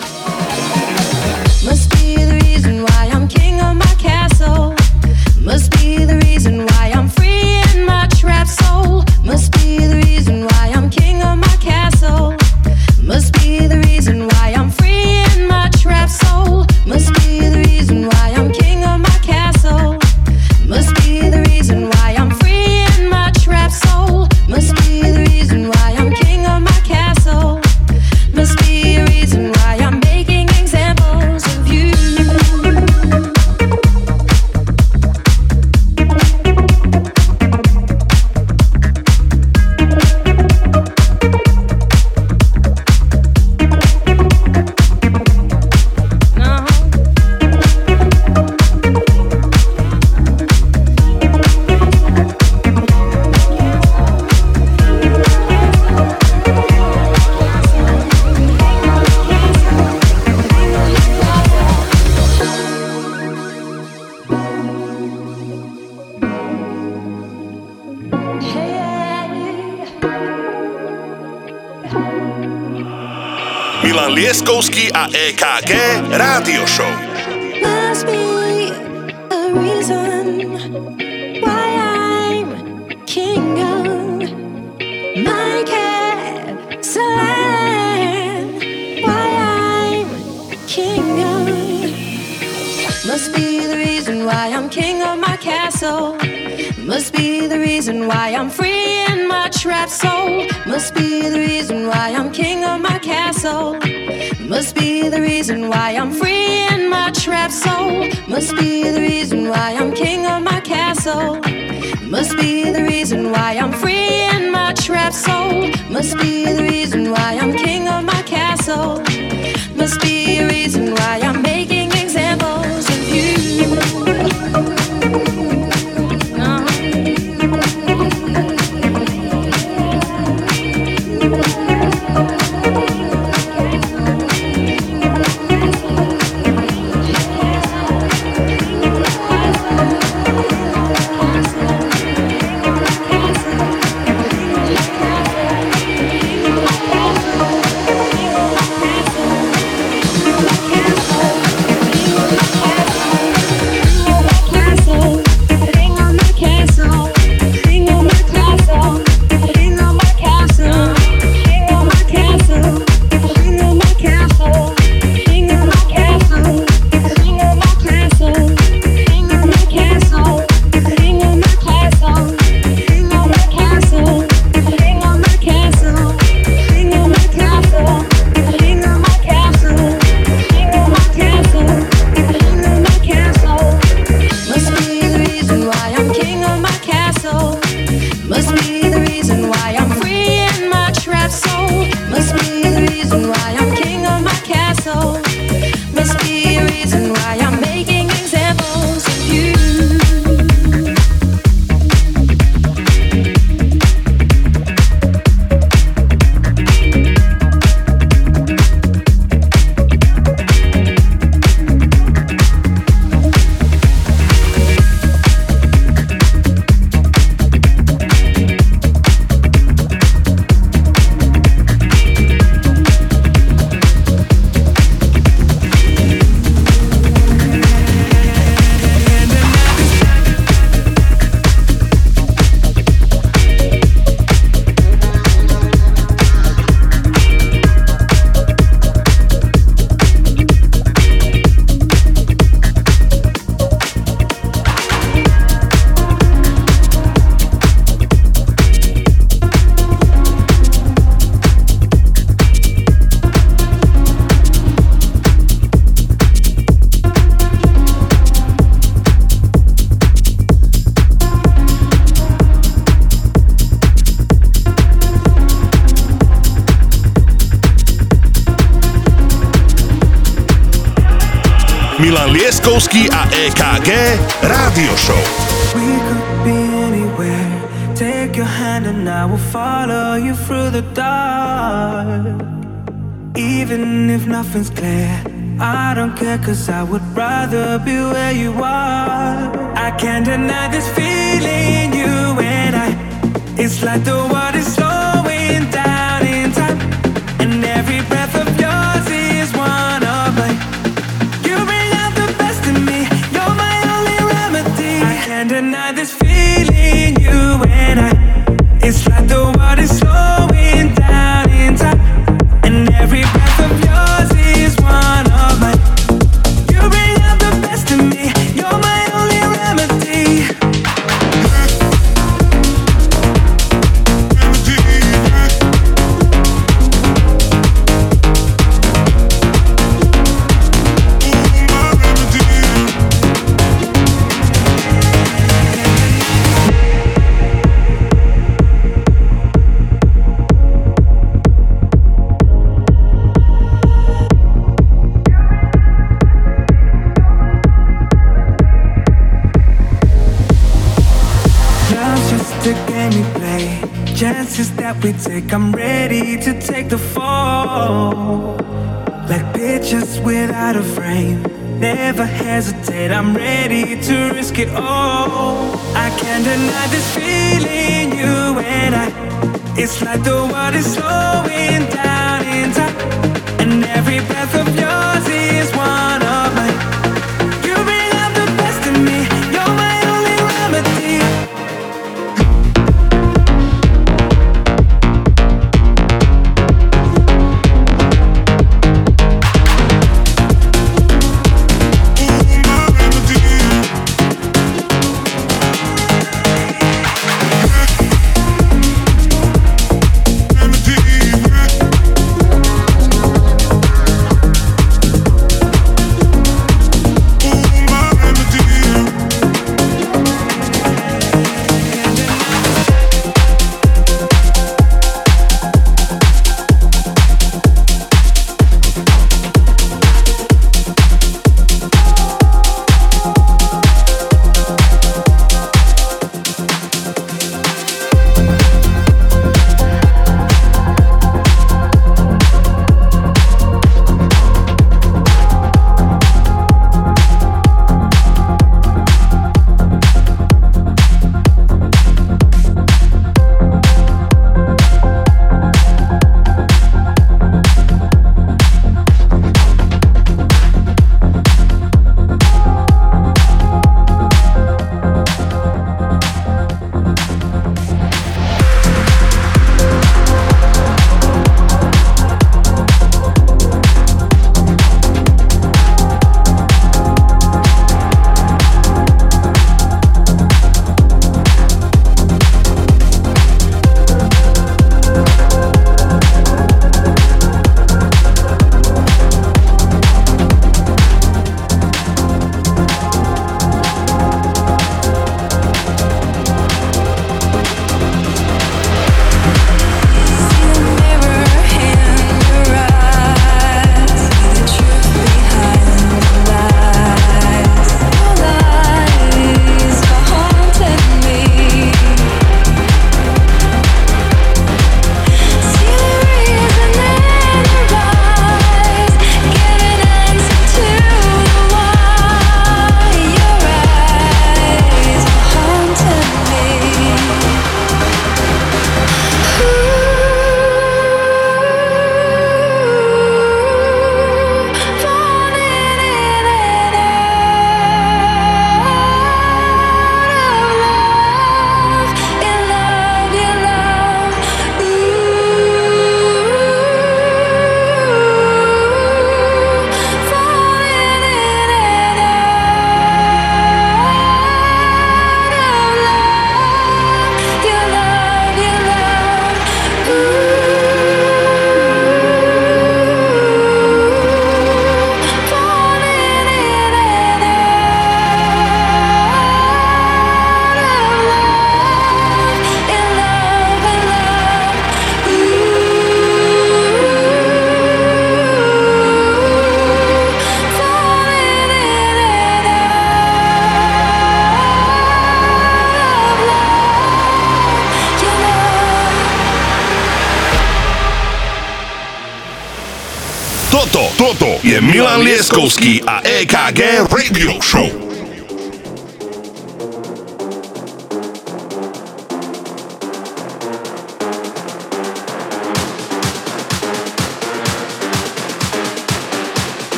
Milan 585.51 585.67
Lieskovský 585.67 586.01
a 586.07 586.23
EKG 586.23 587.11
Radio 587.11 587.59
Show. 587.59 587.90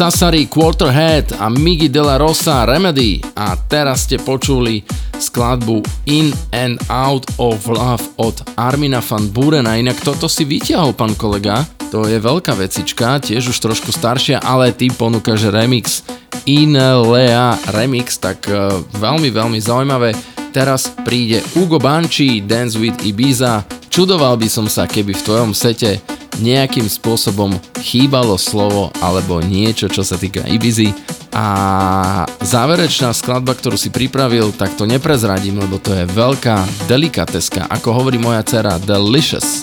Matt 0.00 0.16
Sassari, 0.16 0.48
Quarterhead 0.48 1.36
a 1.38 1.48
Migi 1.50 1.90
de 1.90 2.00
la 2.00 2.16
Rosa 2.16 2.64
Remedy 2.64 3.20
a 3.36 3.52
teraz 3.68 4.08
ste 4.08 4.16
počuli 4.16 4.80
skladbu 5.20 5.84
In 6.08 6.32
and 6.56 6.80
Out 6.88 7.28
of 7.36 7.68
Love 7.68 8.16
od 8.16 8.40
Armina 8.56 9.04
van 9.04 9.28
Burena. 9.28 9.76
Inak 9.76 10.00
toto 10.00 10.24
si 10.24 10.48
vyťahol, 10.48 10.96
pán 10.96 11.12
kolega. 11.20 11.68
To 11.92 12.08
je 12.08 12.16
veľká 12.16 12.56
vecička, 12.56 13.20
tiež 13.20 13.52
už 13.52 13.60
trošku 13.60 13.92
staršia, 13.92 14.40
ale 14.40 14.72
ty 14.72 14.88
ponúkaš 14.88 15.52
remix 15.52 16.00
In 16.48 16.80
Lea 16.80 17.60
Remix, 17.68 18.16
tak 18.16 18.48
uh, 18.48 18.80
veľmi, 18.96 19.28
veľmi 19.28 19.60
zaujímavé. 19.60 20.16
Teraz 20.48 20.96
príde 21.04 21.44
Ugo 21.60 21.76
Banči, 21.76 22.40
Dance 22.40 22.80
with 22.80 22.96
Ibiza. 23.04 23.68
Čudoval 23.92 24.40
by 24.40 24.48
som 24.48 24.64
sa, 24.64 24.88
keby 24.88 25.12
v 25.12 25.24
tvojom 25.28 25.52
sete 25.52 26.00
nejakým 26.42 26.88
spôsobom 26.88 27.54
chýbalo 27.78 28.34
slovo 28.34 28.90
alebo 28.98 29.38
niečo, 29.44 29.86
čo 29.86 30.02
sa 30.02 30.18
týka 30.18 30.42
Ibizy. 30.48 30.92
A 31.30 32.26
záverečná 32.42 33.14
skladba, 33.14 33.54
ktorú 33.54 33.78
si 33.78 33.94
pripravil, 33.94 34.50
tak 34.50 34.74
to 34.74 34.82
neprezradím, 34.82 35.62
lebo 35.62 35.78
to 35.78 35.94
je 35.94 36.02
veľká 36.10 36.66
delikateska, 36.90 37.70
ako 37.70 38.02
hovorí 38.02 38.18
moja 38.18 38.42
dcera, 38.42 38.82
delicious. 38.82 39.62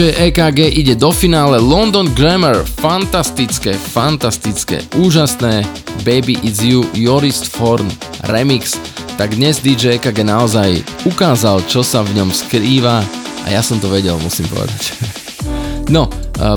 DJ 0.00 0.32
EKG 0.32 0.80
ide 0.80 0.94
do 0.96 1.12
finále 1.12 1.60
London 1.60 2.08
Grammar, 2.16 2.64
fantastické, 2.80 3.76
fantastické, 3.76 4.80
úžasné 4.96 5.60
Baby 6.08 6.40
It's 6.40 6.64
You, 6.64 6.88
Joris 6.96 7.44
Forn, 7.44 7.84
remix. 8.32 8.80
Tak 9.20 9.36
dnes 9.36 9.60
DJ 9.60 10.00
EKG 10.00 10.24
naozaj 10.24 10.80
ukázal, 11.04 11.60
čo 11.68 11.84
sa 11.84 12.00
v 12.00 12.16
ňom 12.16 12.32
skrýva 12.32 13.04
a 13.44 13.46
ja 13.52 13.60
som 13.60 13.76
to 13.76 13.92
vedel, 13.92 14.16
musím 14.24 14.48
povedať. 14.48 14.88
No, 15.90 16.06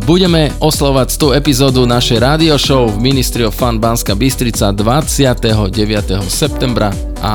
budeme 0.05 0.53
oslovať 0.61 1.33
100 1.33 1.41
epizódu 1.41 1.89
našej 1.89 2.21
radio 2.21 2.53
show 2.53 2.85
v 2.85 3.01
Ministry 3.01 3.41
of 3.41 3.57
Fun 3.57 3.81
Banska 3.81 4.13
Bystrica 4.13 4.69
29. 4.69 5.73
septembra 6.29 6.93
a 7.17 7.33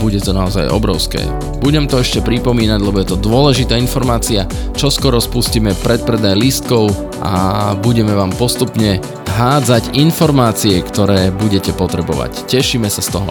bude 0.00 0.16
to 0.24 0.32
naozaj 0.32 0.72
obrovské. 0.72 1.20
Budem 1.60 1.84
to 1.84 2.00
ešte 2.00 2.24
pripomínať, 2.24 2.80
lebo 2.80 3.04
je 3.04 3.12
to 3.12 3.20
dôležitá 3.20 3.76
informácia, 3.76 4.48
čo 4.72 4.88
skoro 4.88 5.20
spustíme 5.20 5.76
predpredaj 5.84 6.34
lístkov 6.40 6.88
a 7.20 7.76
budeme 7.76 8.16
vám 8.16 8.32
postupne 8.32 9.04
hádzať 9.28 10.00
informácie, 10.00 10.80
ktoré 10.80 11.28
budete 11.28 11.76
potrebovať. 11.76 12.48
Tešíme 12.48 12.88
sa 12.88 13.04
z 13.04 13.20
toho. 13.20 13.30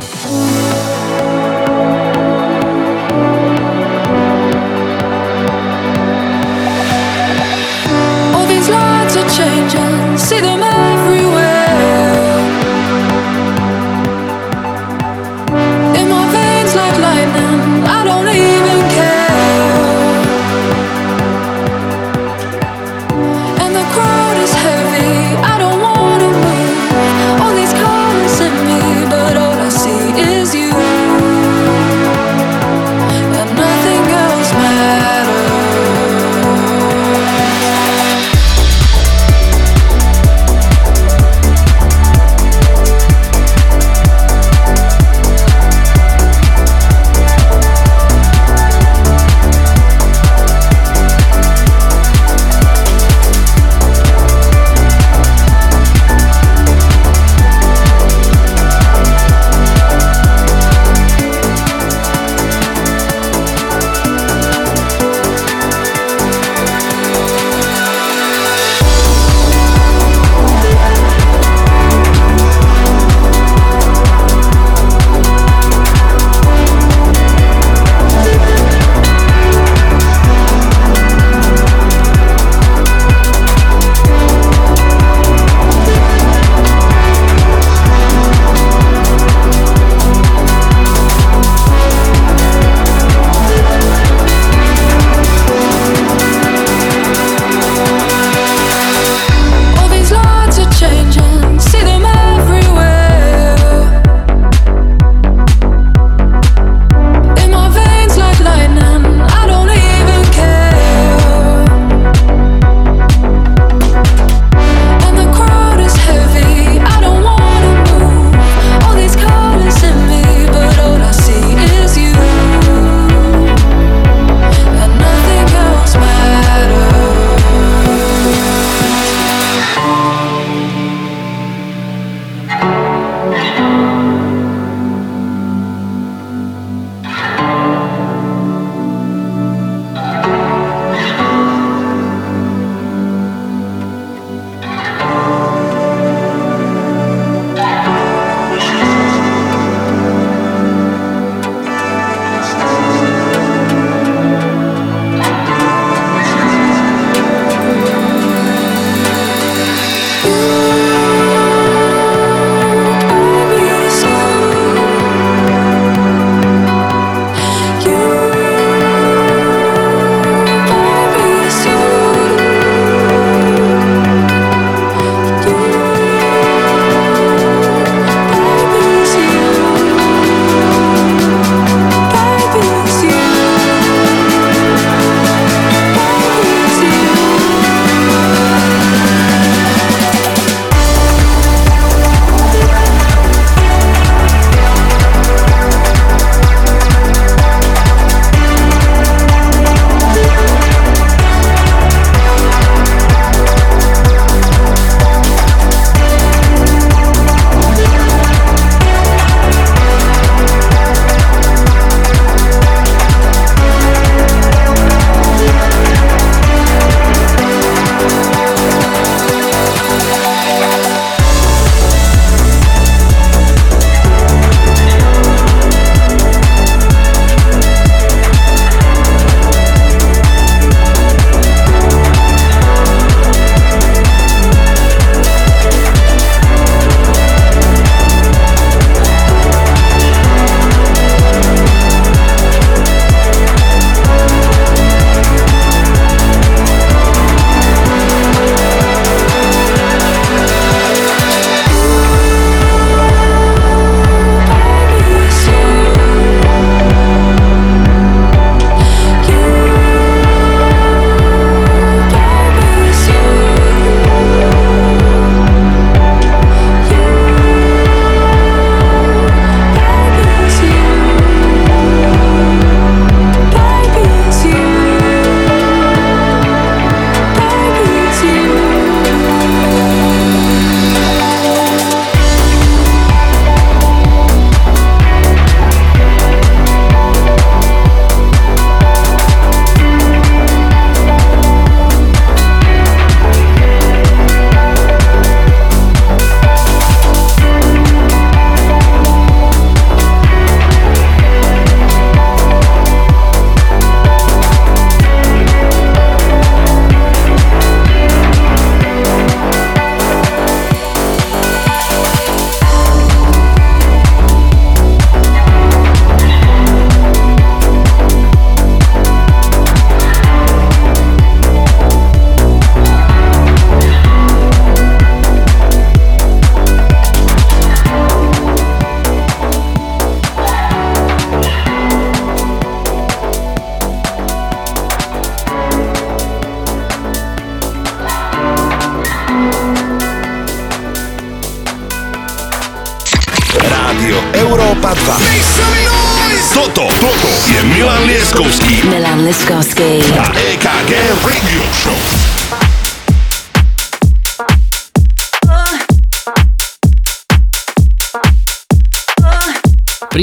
See 10.19 10.41
them 10.41 10.61
everywhere. 10.61 12.28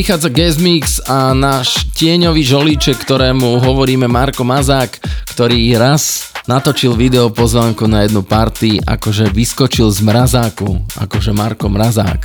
Prichádza 0.06 0.30
Guest 0.30 0.62
Mix 0.62 1.02
a 1.02 1.34
náš 1.34 1.82
tieňový 1.98 2.46
žolíček, 2.46 2.94
ktorému 3.02 3.58
hovoríme 3.58 4.06
Marko 4.06 4.46
Mazák, 4.46 5.02
ktorý 5.34 5.74
raz 5.74 6.30
natočil 6.46 6.94
video 6.94 7.26
pozvánku 7.26 7.90
na 7.90 8.06
jednu 8.06 8.22
party, 8.22 8.86
akože 8.86 9.34
vyskočil 9.34 9.90
z 9.90 10.06
mrazáku, 10.06 10.78
akože 11.02 11.34
Marko 11.34 11.66
Mrazák. 11.66 12.22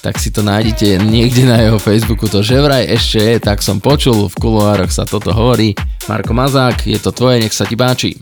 Tak 0.00 0.16
si 0.16 0.32
to 0.32 0.40
nájdete 0.40 0.96
niekde 0.96 1.44
na 1.44 1.60
jeho 1.60 1.76
Facebooku, 1.76 2.24
to 2.24 2.40
že 2.40 2.56
vraj 2.56 2.88
ešte 2.88 3.20
je, 3.20 3.36
tak 3.36 3.60
som 3.60 3.84
počul, 3.84 4.32
v 4.32 4.40
kuloároch 4.40 4.88
sa 4.88 5.04
toto 5.04 5.36
hovorí. 5.36 5.76
Marko 6.08 6.32
Mazák, 6.32 6.88
je 6.88 6.96
to 7.04 7.12
tvoje, 7.12 7.44
nech 7.44 7.52
sa 7.52 7.68
ti 7.68 7.76
páči. 7.76 8.16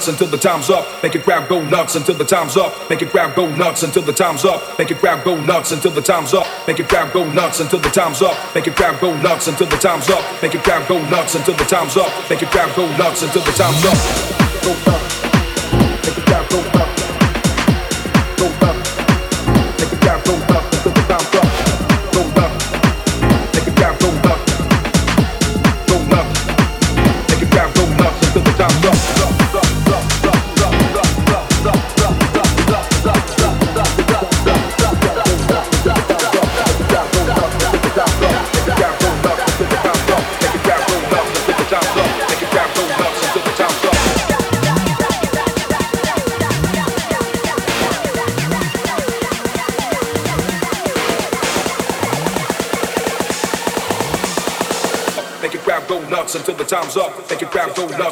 Until 0.08 0.26
the 0.26 0.36
time's 0.36 0.70
up. 0.70 0.86
Make 1.02 1.14
it 1.14 1.24
grab, 1.24 1.48
go 1.48 1.62
nuts 1.62 1.94
until 1.94 2.14
the 2.14 2.24
time's 2.24 2.56
up. 2.56 2.90
Make 2.90 3.02
it 3.02 3.12
grab, 3.12 3.34
go 3.36 3.48
nuts 3.54 3.82
until 3.82 4.02
the 4.02 4.12
time's 4.12 4.44
up. 4.44 4.78
Make 4.78 4.90
it 4.90 5.00
grab, 5.00 5.24
go 5.24 5.40
nuts 5.40 5.72
until 5.72 5.92
the 5.92 6.02
time's 6.02 6.34
up. 6.34 6.66
Make 6.66 6.80
it 6.80 6.88
grab, 6.88 7.12
go 7.12 7.30
nuts 7.32 7.60
until 7.60 7.80
the 7.80 7.90
time's 7.90 8.22
up. 8.22 8.54
Make 8.54 8.66
it 8.66 8.74
grab, 8.76 9.00
go 9.00 9.14
nuts 9.20 9.46
until 9.46 9.66
the 9.68 9.76
time's 9.76 10.08
up. 10.08 10.42
Make 10.42 10.54
it 10.54 10.64
grab, 10.64 10.88
go 10.88 10.98
nuts 11.08 11.34
until 11.34 11.54
the 11.54 11.64
time's 11.64 11.96
up. 11.96 12.30
Make 12.30 12.42
it 12.42 12.50
grab, 12.50 12.74
go 12.74 12.86
nuts 12.96 13.22
until 13.22 13.42
the 13.42 13.52
time's 13.52 13.84
up. 13.84 14.62
Go 14.62 14.90
nuts. 14.90 14.97
Up. 57.78 57.86
Make 57.90 58.07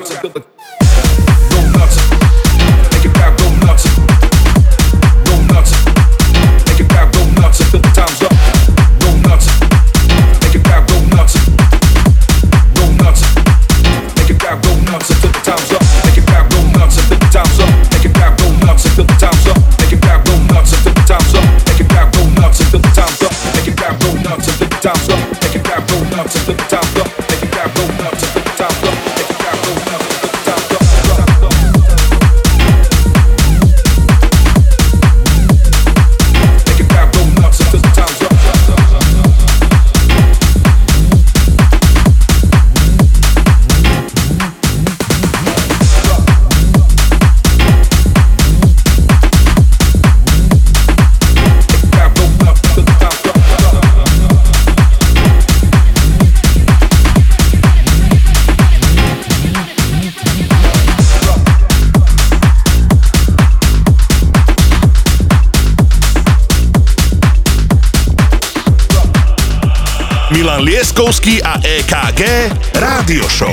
Lieskovský 70.96 71.44
a 71.44 71.60
EKG 71.60 72.48
Rádio 72.80 73.28
Show. 73.28 73.52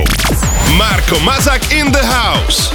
Marko 0.80 1.20
Mazak 1.20 1.76
in 1.76 1.92
the 1.92 2.00
house. 2.00 2.72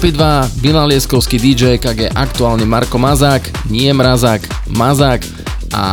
Európy 0.00 0.16
2 0.16 0.64
Milan 0.64 0.88
Lieskovský 0.88 1.36
DJ 1.36 1.76
KG 1.76 2.08
aktuálne 2.16 2.64
Marko 2.64 2.96
Mazák, 2.96 3.68
nie 3.68 3.92
Mrazák, 3.92 4.40
Mazák 4.72 5.20
a 5.76 5.84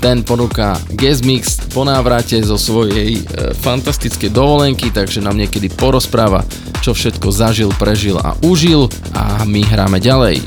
ten 0.00 0.24
ponúka 0.24 0.80
guest 0.96 1.28
mix 1.28 1.60
po 1.68 1.84
návrate 1.84 2.40
zo 2.40 2.56
svojej 2.56 3.20
e, 3.20 3.52
fantastickej 3.52 4.32
dovolenky, 4.32 4.88
takže 4.88 5.20
nám 5.20 5.36
niekedy 5.36 5.68
porozpráva, 5.76 6.40
čo 6.80 6.96
všetko 6.96 7.28
zažil, 7.28 7.68
prežil 7.76 8.16
a 8.24 8.32
užil 8.40 8.88
a 9.12 9.44
my 9.44 9.60
hráme 9.60 10.00
ďalej. 10.00 10.40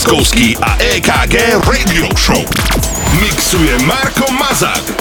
Leskovský 0.00 0.56
a 0.56 0.80
EKG 0.80 1.60
Radio 1.68 2.08
Show. 2.16 2.40
Mixuje 3.20 3.76
Marko 3.84 4.32
Mazák. 4.32 4.99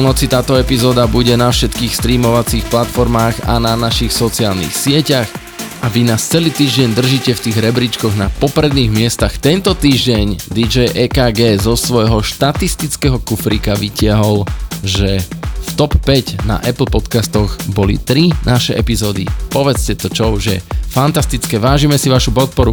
Polnoci 0.00 0.32
táto 0.32 0.56
epizóda 0.56 1.04
bude 1.04 1.36
na 1.36 1.52
všetkých 1.52 1.92
streamovacích 1.92 2.64
platformách 2.72 3.44
a 3.44 3.60
na 3.60 3.76
našich 3.76 4.08
sociálnych 4.08 4.72
sieťach 4.72 5.28
a 5.84 5.92
vy 5.92 6.08
nás 6.08 6.24
celý 6.24 6.48
týždeň 6.48 6.96
držíte 6.96 7.36
v 7.36 7.42
tých 7.44 7.60
rebríčkoch 7.60 8.16
na 8.16 8.32
popredných 8.40 8.88
miestach. 8.88 9.36
Tento 9.36 9.76
týždeň 9.76 10.48
DJ 10.56 10.96
EKG 11.04 11.60
zo 11.60 11.76
svojho 11.76 12.24
štatistického 12.24 13.20
kufríka 13.20 13.76
vytiahol, 13.76 14.48
že 14.80 15.20
v 15.60 15.68
top 15.76 15.92
5 16.00 16.48
na 16.48 16.56
Apple 16.64 16.88
podcastoch 16.88 17.60
boli 17.68 18.00
3 18.00 18.48
naše 18.48 18.72
epizódy. 18.80 19.28
Povedzte 19.52 20.00
to 20.00 20.08
čo, 20.08 20.32
že 20.40 20.64
fantastické, 20.88 21.60
vážime 21.60 22.00
si 22.00 22.08
vašu 22.08 22.32
podporu. 22.32 22.72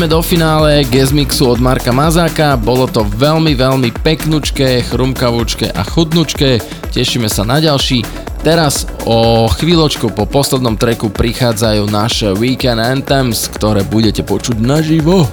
Ideme 0.00 0.16
do 0.16 0.24
finále 0.24 0.80
guest 0.88 1.12
mixu 1.12 1.44
od 1.44 1.60
Marka 1.60 1.92
Mazáka, 1.92 2.56
bolo 2.56 2.88
to 2.88 3.04
veľmi, 3.04 3.52
veľmi 3.52 3.92
peknučké, 4.00 4.88
chrumkavúčké 4.88 5.76
a 5.76 5.84
chudnučké, 5.84 6.56
tešíme 6.96 7.28
sa 7.28 7.44
na 7.44 7.60
ďalší. 7.60 8.08
Teraz 8.40 8.88
o 9.04 9.44
chvíľočku 9.44 10.08
po 10.16 10.24
poslednom 10.24 10.80
treku 10.80 11.12
prichádzajú 11.12 11.84
naše 11.92 12.32
Weekend 12.32 12.80
Anthems, 12.80 13.52
ktoré 13.52 13.84
budete 13.84 14.24
počuť 14.24 14.56
naživo. 14.56 15.28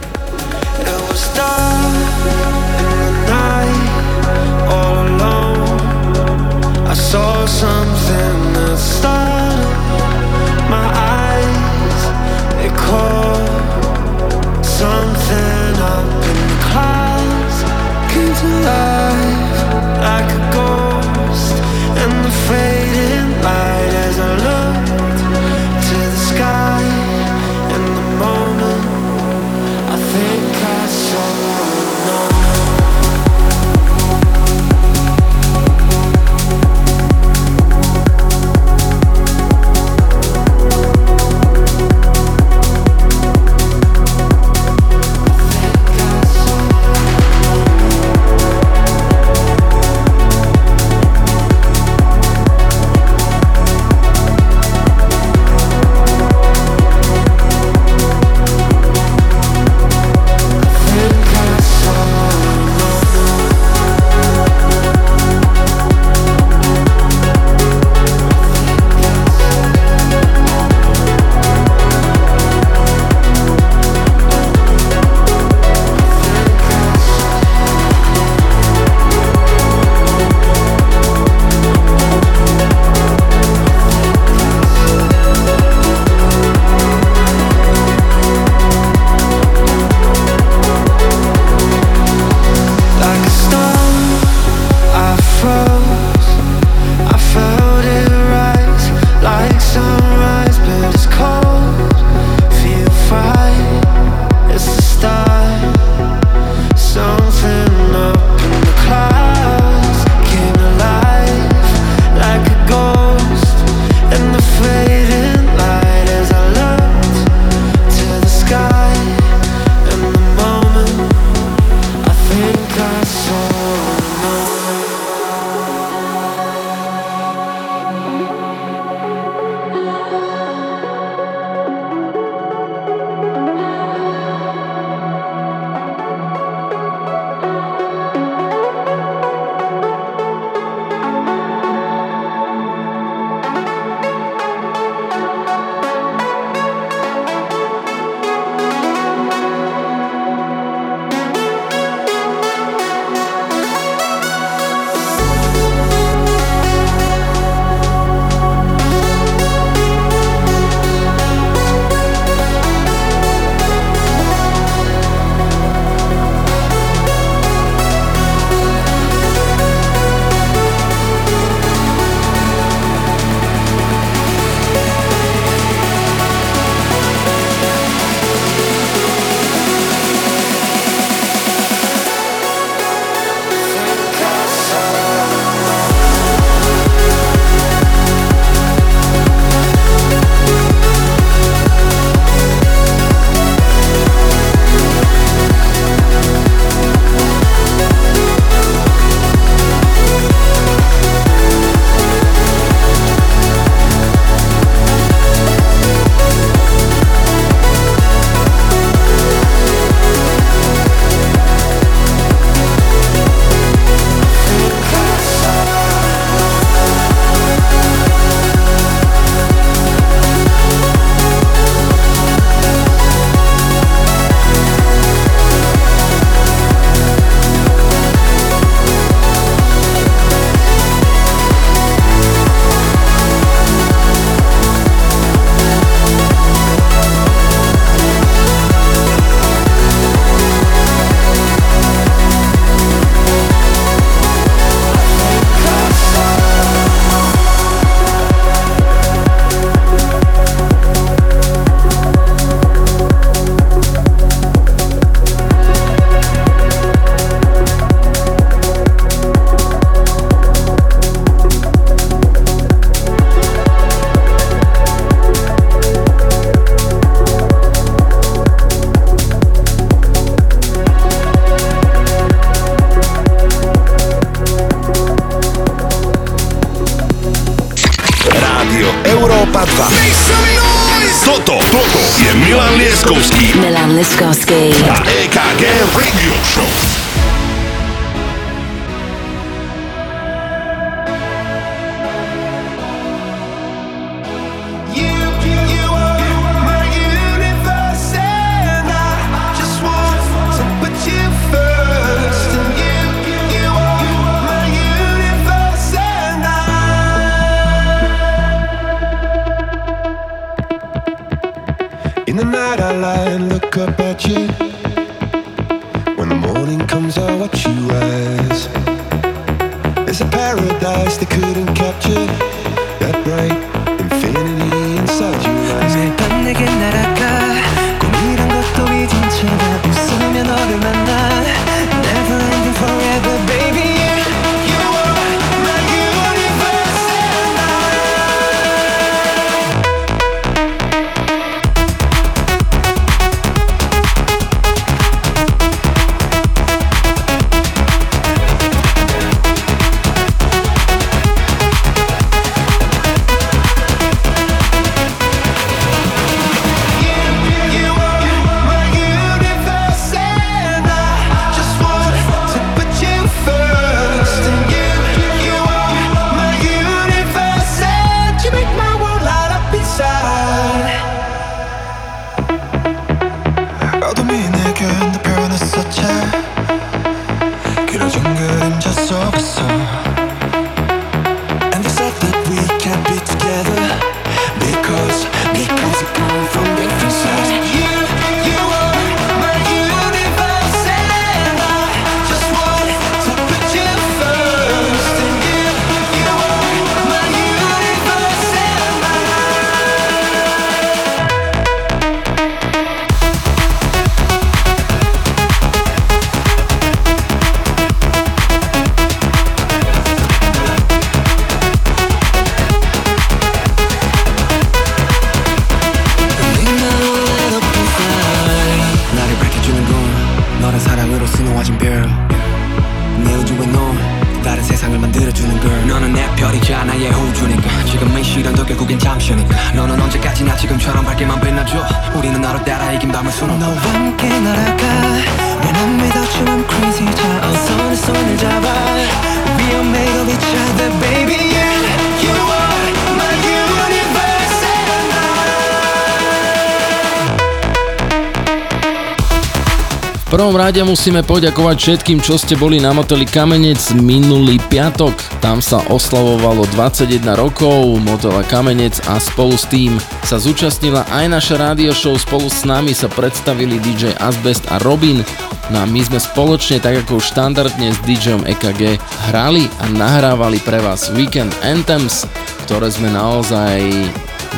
Rade 450.68 450.84
musíme 450.84 451.24
poďakovať 451.24 451.78
všetkým, 451.80 452.20
čo 452.20 452.36
ste 452.36 452.60
boli 452.60 452.84
na 452.84 452.92
moteli 452.92 453.24
Kamenec 453.24 453.80
minulý 454.04 454.60
piatok. 454.68 455.16
Tam 455.40 455.64
sa 455.64 455.80
oslavovalo 455.88 456.68
21 456.76 457.24
rokov 457.40 457.96
motela 458.04 458.44
Kamenec 458.44 459.00
a 459.08 459.16
spolu 459.16 459.56
s 459.56 459.64
tým 459.72 459.96
sa 460.28 460.36
zúčastnila 460.36 461.08
aj 461.08 461.32
naša 461.32 461.56
rádio 461.56 461.96
show. 461.96 462.20
Spolu 462.20 462.52
s 462.52 462.68
nami 462.68 462.92
sa 462.92 463.08
predstavili 463.08 463.80
DJ 463.80 464.12
Asbest 464.20 464.68
a 464.68 464.76
Robin. 464.84 465.24
No 465.72 465.80
a 465.80 465.86
my 465.88 466.04
sme 466.04 466.20
spoločne, 466.20 466.84
tak 466.84 467.00
ako 467.08 467.24
štandardne 467.24 467.96
s 467.96 468.04
DJom 468.04 468.44
EKG, 468.44 469.00
hrali 469.32 469.72
a 469.80 469.88
nahrávali 469.88 470.60
pre 470.68 470.84
vás 470.84 471.08
Weekend 471.16 471.56
Anthems, 471.64 472.28
ktoré 472.68 472.92
sme 472.92 473.08
naozaj 473.08 473.88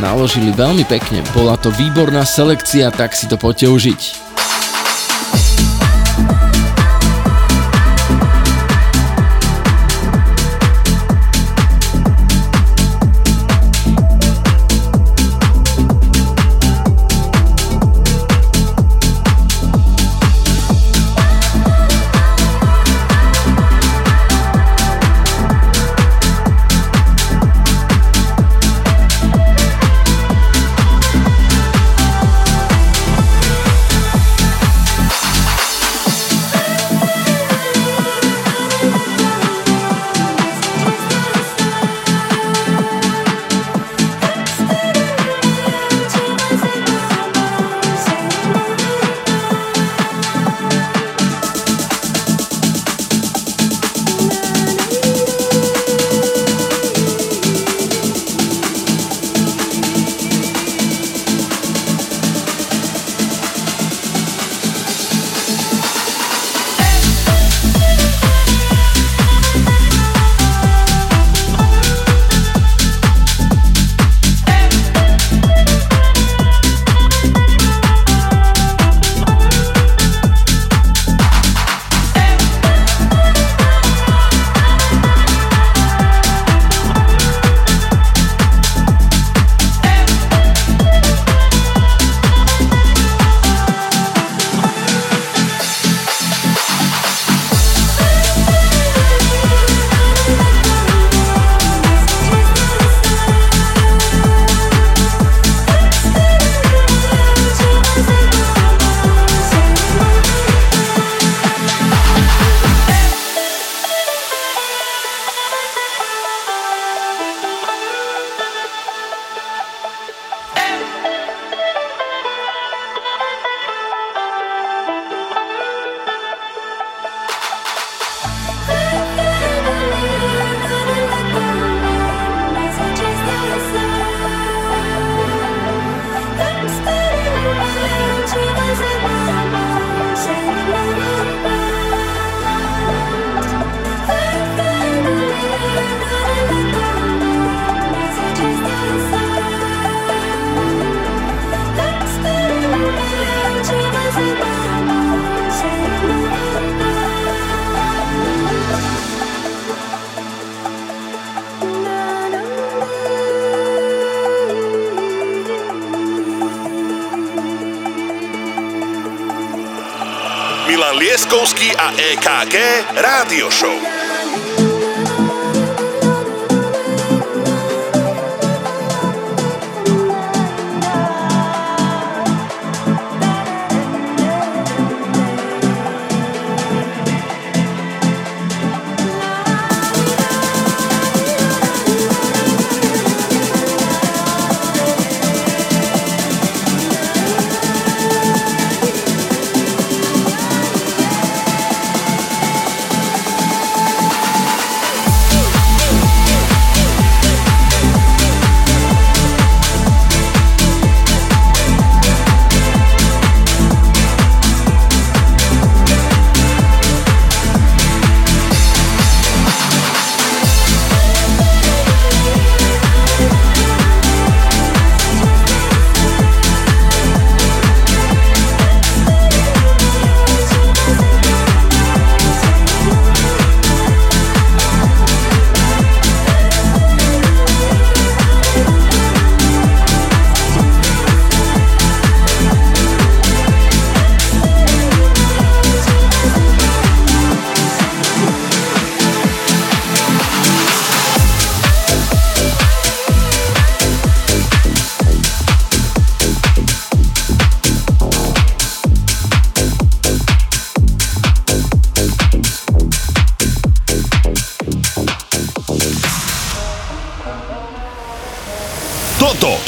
naložili 0.01 0.49
veľmi 0.57 0.89
pekne. 0.89 1.21
Bola 1.37 1.53
to 1.53 1.69
výborná 1.69 2.25
selekcia, 2.25 2.89
tak 2.89 3.13
si 3.13 3.29
to 3.29 3.37
poďte 3.37 3.69
užiť. 3.69 4.28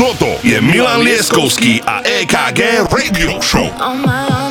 Toto 0.02 0.42
je 0.42 0.58
Milan 0.66 1.06
Lieskovský 1.06 1.86
a 1.86 2.02
EKG 2.02 2.90
Radio 2.90 3.38
Show. 3.38 3.70
Oh 3.78 3.94
my, 3.94 4.26
oh. 4.34 4.51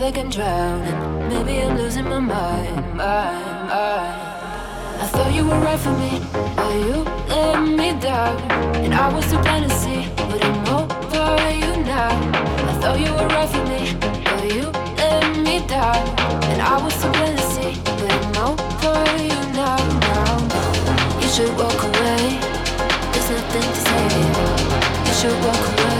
like 0.00 0.16
I'm 0.16 0.30
drowning. 0.30 1.28
Maybe 1.28 1.60
I'm 1.60 1.76
losing 1.76 2.04
my 2.04 2.20
mind, 2.20 2.96
mind, 2.96 3.68
mind. 3.68 4.16
I 5.02 5.06
thought 5.12 5.34
you 5.34 5.44
were 5.44 5.60
right 5.60 5.78
for 5.78 5.92
me, 5.92 6.12
but 6.56 6.74
you 6.86 7.04
let 7.28 7.60
me 7.60 8.00
down. 8.00 8.40
And 8.82 8.94
I 8.94 9.12
was 9.12 9.30
too 9.30 9.38
blind 9.42 9.68
to 9.68 9.76
see, 9.76 10.08
but 10.16 10.42
I'm 10.42 10.68
over 10.68 11.50
you 11.52 11.84
now. 11.84 12.16
I 12.70 12.72
thought 12.80 12.98
you 12.98 13.12
were 13.12 13.28
right 13.36 13.48
for 13.54 13.64
me, 13.72 13.80
but 14.24 14.44
you 14.54 14.66
let 14.96 15.36
me 15.36 15.66
down. 15.66 16.02
And 16.50 16.62
I 16.62 16.82
was 16.82 16.94
too 17.02 17.10
blind 17.10 17.36
to 17.36 17.44
see, 17.54 17.72
but 18.00 18.10
I'm 18.10 18.36
over 18.48 19.22
you 19.30 19.40
now, 19.52 19.76
now. 20.08 21.20
You 21.20 21.28
should 21.28 21.52
walk 21.60 21.80
away. 21.90 22.40
There's 23.12 23.30
nothing 23.36 23.68
to 23.68 23.80
say. 23.86 24.06
You 25.06 25.14
should 25.20 25.38
walk 25.44 25.64
away. 25.68 25.99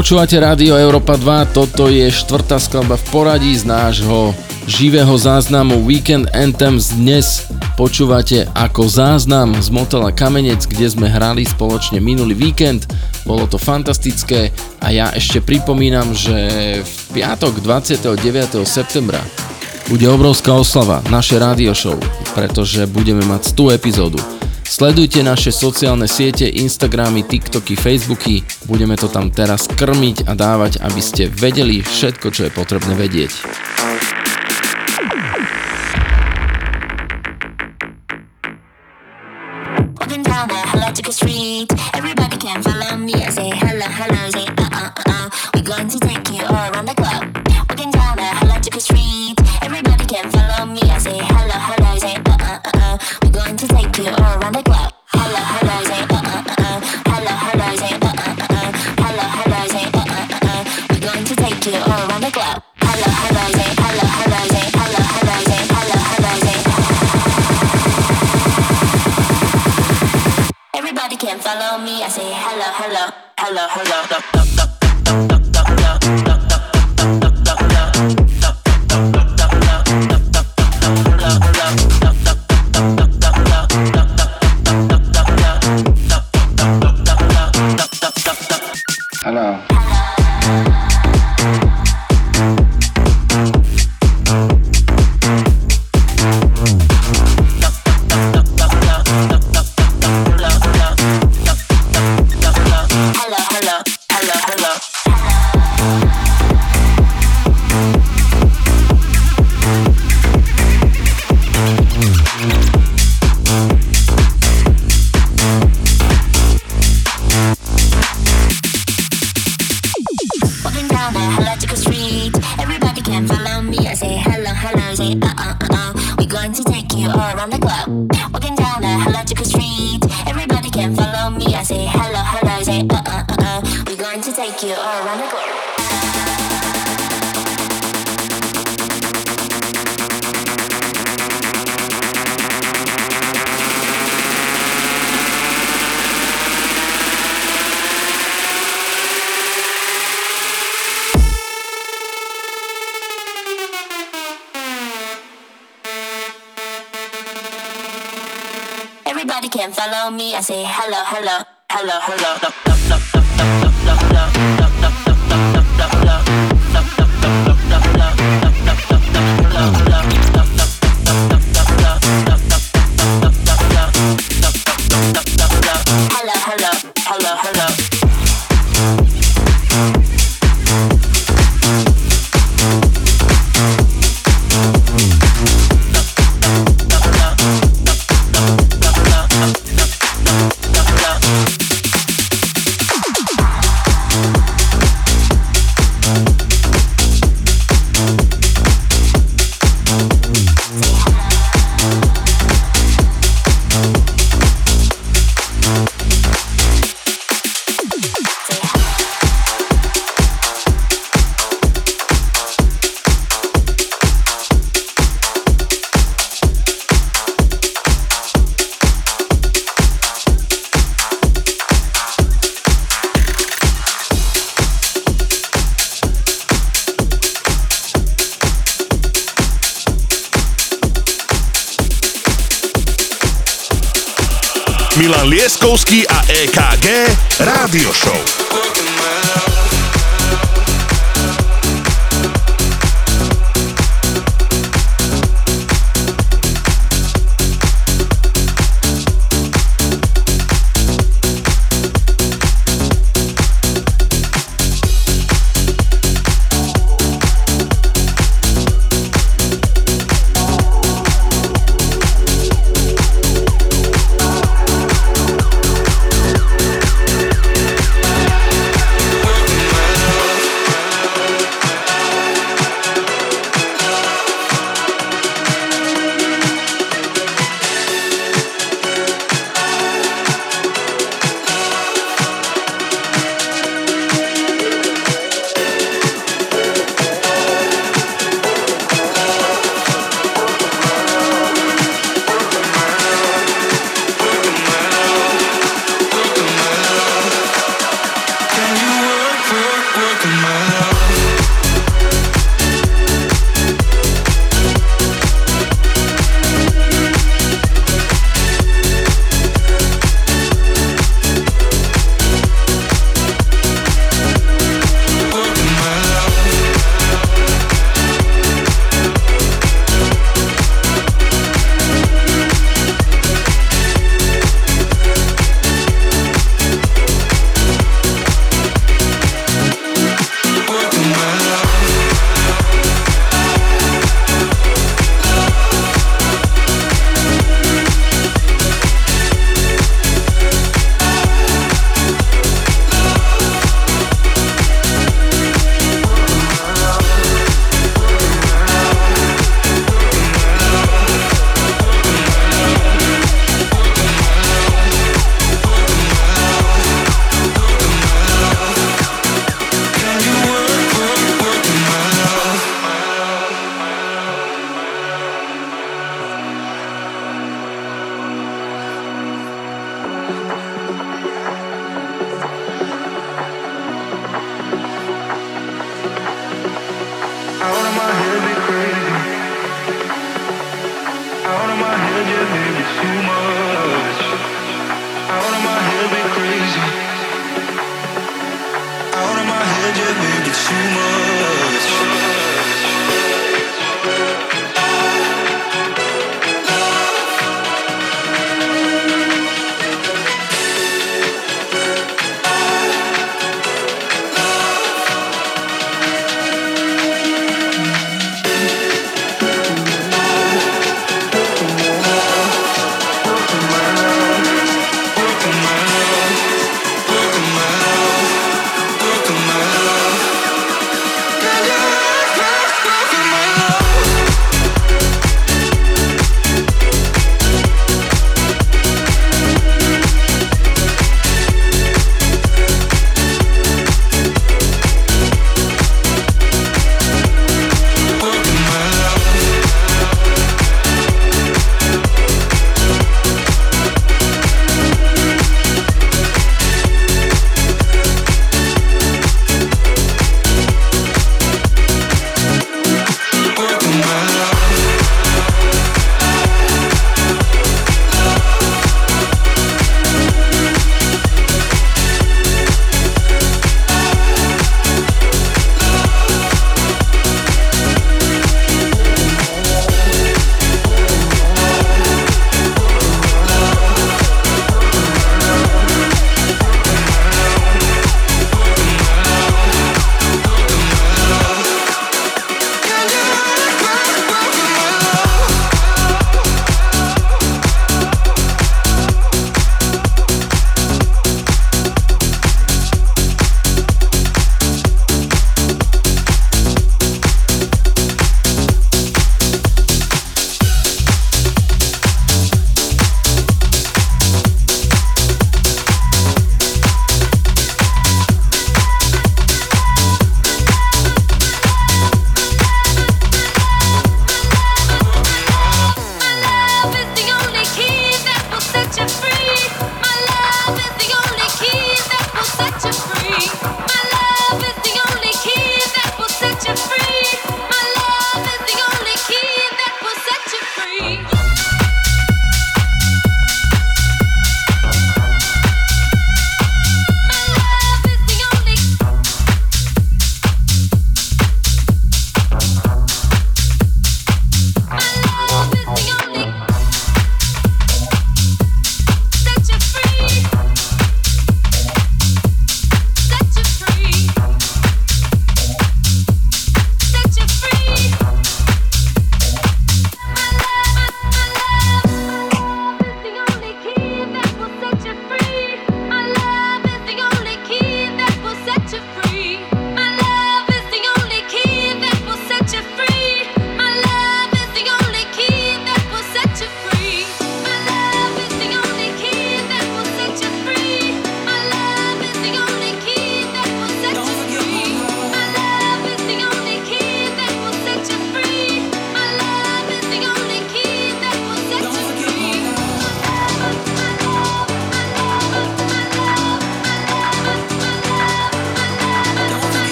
Počúvate 0.00 0.40
Rádio 0.40 0.80
Európa 0.80 1.14
2, 1.20 1.52
toto 1.52 1.92
je 1.92 2.08
štvrtá 2.08 2.56
skladba 2.56 2.96
v 2.96 3.04
poradí 3.12 3.52
z 3.52 3.68
nášho 3.68 4.32
živého 4.64 5.12
záznamu 5.12 5.82
Weekend 5.84 6.30
Anthems. 6.32 6.96
Dnes 6.96 7.44
počúvate 7.76 8.48
ako 8.56 8.88
záznam 8.88 9.54
z 9.60 9.68
motela 9.68 10.08
Kamenec, 10.08 10.64
kde 10.64 10.88
sme 10.88 11.04
hrali 11.04 11.44
spoločne 11.44 12.00
minulý 12.00 12.32
víkend. 12.32 12.88
Bolo 13.28 13.44
to 13.44 13.60
fantastické 13.60 14.54
a 14.80 14.88
ja 14.88 15.12
ešte 15.12 15.44
pripomínam, 15.44 16.16
že 16.16 16.80
v 16.80 16.99
piatok 17.10 17.58
29. 17.58 18.62
septembra 18.62 19.18
bude 19.90 20.06
obrovská 20.06 20.54
oslava 20.54 21.02
naše 21.10 21.34
rádio 21.34 21.74
show, 21.74 21.98
pretože 22.38 22.86
budeme 22.86 23.26
mať 23.26 23.50
100 23.58 23.74
epizódu. 23.74 24.18
Sledujte 24.62 25.18
naše 25.26 25.50
sociálne 25.50 26.06
siete, 26.06 26.46
Instagramy, 26.46 27.26
TikToky, 27.26 27.74
Facebooky. 27.74 28.46
Budeme 28.70 28.94
to 28.94 29.10
tam 29.10 29.34
teraz 29.34 29.66
krmiť 29.66 30.30
a 30.30 30.38
dávať, 30.38 30.78
aby 30.86 31.02
ste 31.02 31.26
vedeli 31.26 31.82
všetko, 31.82 32.30
čo 32.30 32.46
je 32.46 32.54
potrebné 32.54 32.94
vedieť. 32.94 33.34
Everybody 41.10 41.39
me. 71.84 72.02
I 72.02 72.08
say 72.08 72.30
hello, 72.32 72.64
hello, 72.80 73.10
hello, 73.38 73.66
hello. 73.70 74.69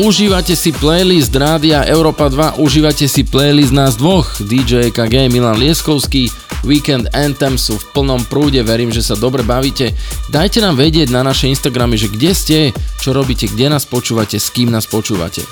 Užívate 0.00 0.56
si 0.56 0.72
playlist 0.72 1.28
Rádia 1.36 1.84
Európa 1.84 2.32
2, 2.32 2.56
užívate 2.56 3.04
si 3.04 3.20
playlist 3.20 3.68
nás 3.68 4.00
dvoch, 4.00 4.32
DJ 4.40 4.88
KG 4.88 5.28
Milan 5.28 5.60
Lieskovský, 5.60 6.32
Weekend 6.64 7.12
Anthem 7.12 7.60
sú 7.60 7.76
v 7.76 7.84
plnom 7.92 8.24
prúde, 8.24 8.64
verím, 8.64 8.88
že 8.88 9.04
sa 9.04 9.12
dobre 9.12 9.44
bavíte. 9.44 9.92
Dajte 10.32 10.64
nám 10.64 10.80
vedieť 10.80 11.12
na 11.12 11.20
naše 11.20 11.52
Instagramy, 11.52 12.00
že 12.00 12.08
kde 12.08 12.32
ste, 12.32 12.58
čo 12.96 13.12
robíte, 13.12 13.44
kde 13.52 13.68
nás 13.68 13.84
počúvate, 13.84 14.40
s 14.40 14.48
kým 14.48 14.72
nás 14.72 14.88
počúvate. 14.88 15.44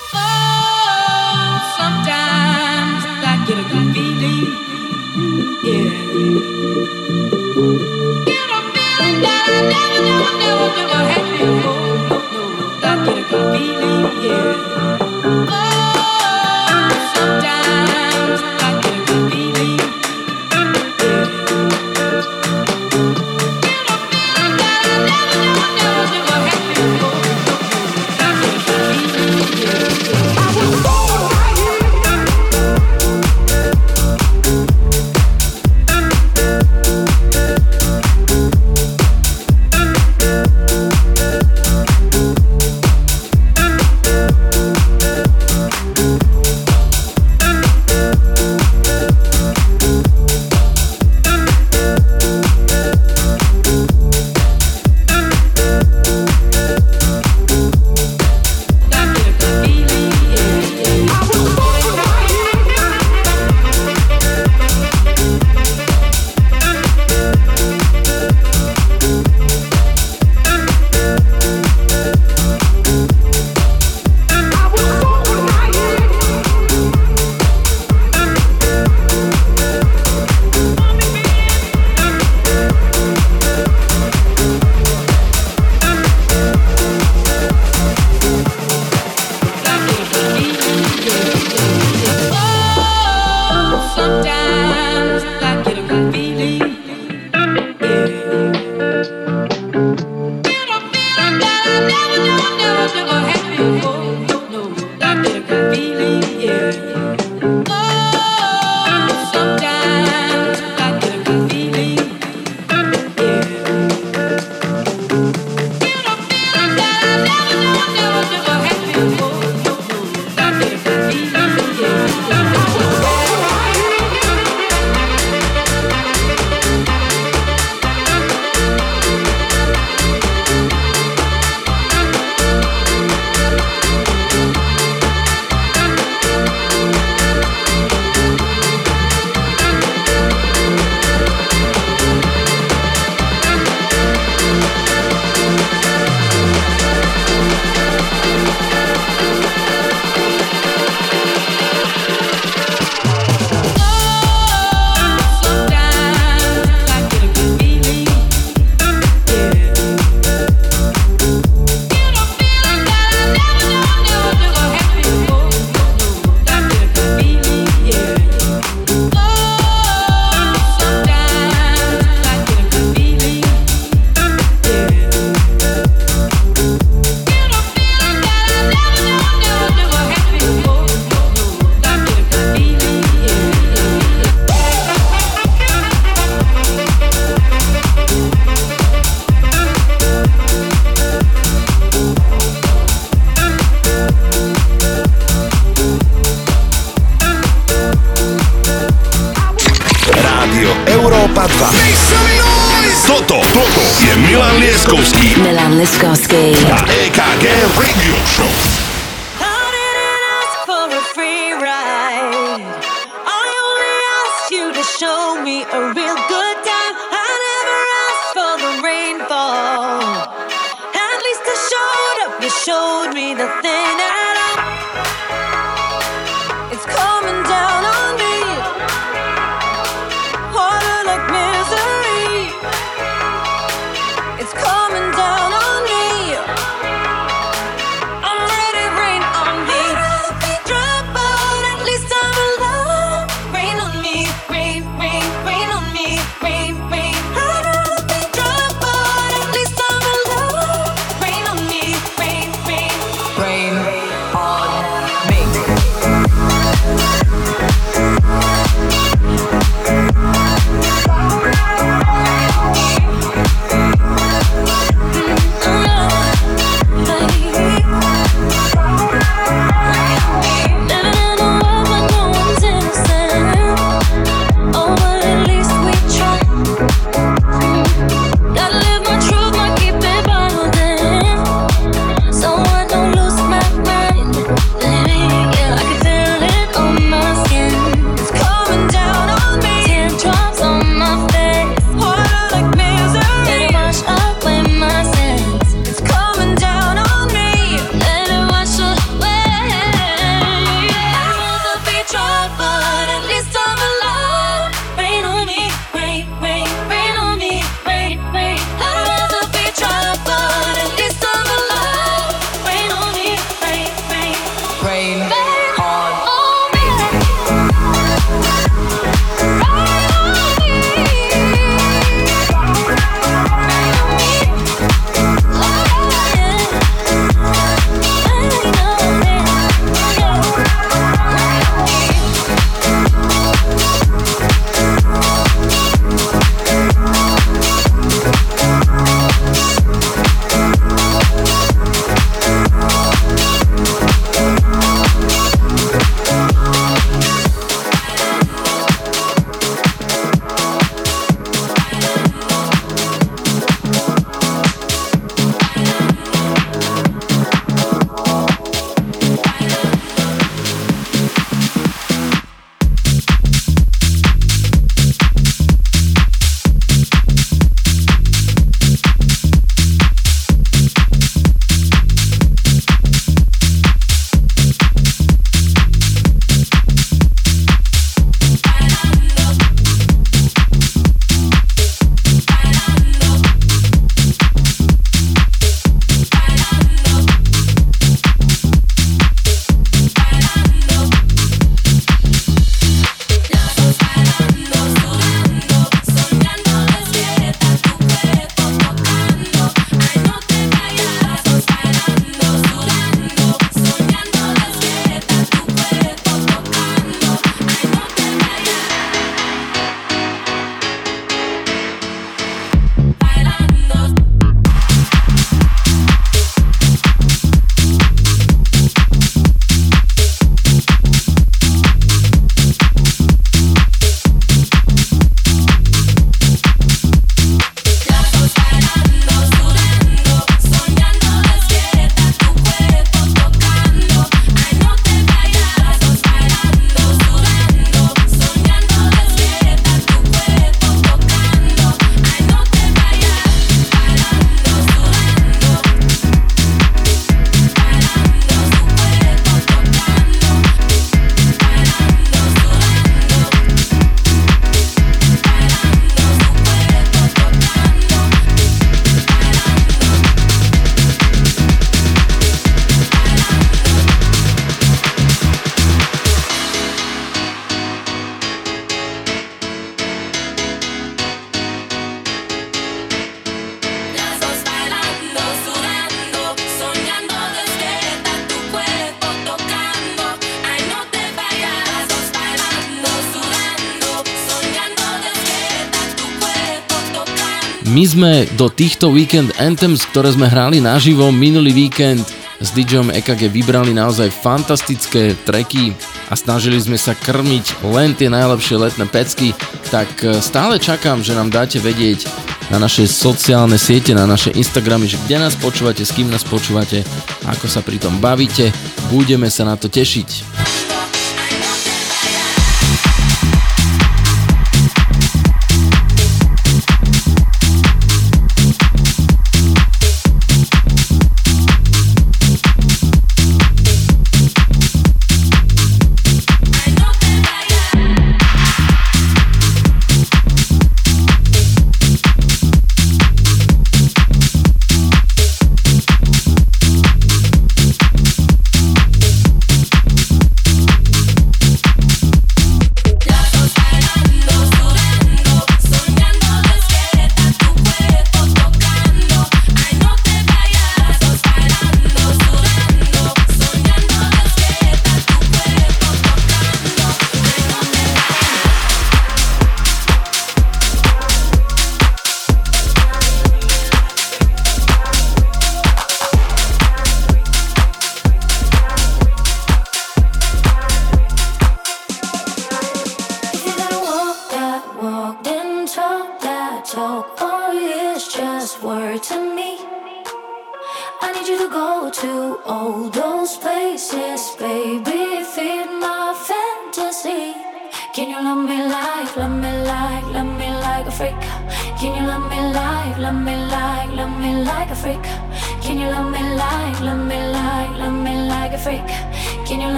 sme 488.09 488.49
do 488.57 488.73
týchto 488.73 489.13
Weekend 489.13 489.53
Anthems, 489.61 490.09
ktoré 490.09 490.33
sme 490.33 490.49
hrali 490.49 490.81
naživo 490.81 491.29
minulý 491.29 491.77
víkend 491.77 492.25
s 492.57 492.73
DJom 492.73 493.13
EKG 493.13 493.53
vybrali 493.53 493.93
naozaj 493.93 494.33
fantastické 494.33 495.37
treky 495.45 495.93
a 496.33 496.35
snažili 496.35 496.81
sme 496.81 496.97
sa 496.97 497.13
krmiť 497.13 497.85
len 497.85 498.17
tie 498.17 498.33
najlepšie 498.33 498.81
letné 498.81 499.05
pecky, 499.05 499.53
tak 499.93 500.09
e, 500.25 500.41
stále 500.41 500.81
čakám, 500.81 501.21
že 501.21 501.37
nám 501.37 501.53
dáte 501.53 501.85
vedieť 501.85 502.25
na 502.73 502.81
naše 502.81 503.05
sociálne 503.05 503.77
siete, 503.77 504.17
na 504.17 504.25
naše 504.25 504.57
Instagramy, 504.57 505.05
že 505.05 505.21
kde 505.29 505.45
nás 505.45 505.53
počúvate, 505.61 506.01
s 506.01 506.17
kým 506.17 506.33
nás 506.33 506.49
počúvate, 506.49 507.05
ako 507.45 507.69
sa 507.69 507.85
pri 507.85 508.01
tom 508.01 508.17
bavíte. 508.25 508.73
Budeme 509.13 509.53
sa 509.53 509.69
na 509.69 509.77
to 509.77 509.93
tešiť. 509.93 510.48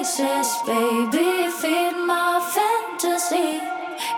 pieces, 0.00 0.50
baby. 0.66 1.28
Feed 1.60 1.96
my 2.08 2.40
fantasy. 2.52 3.60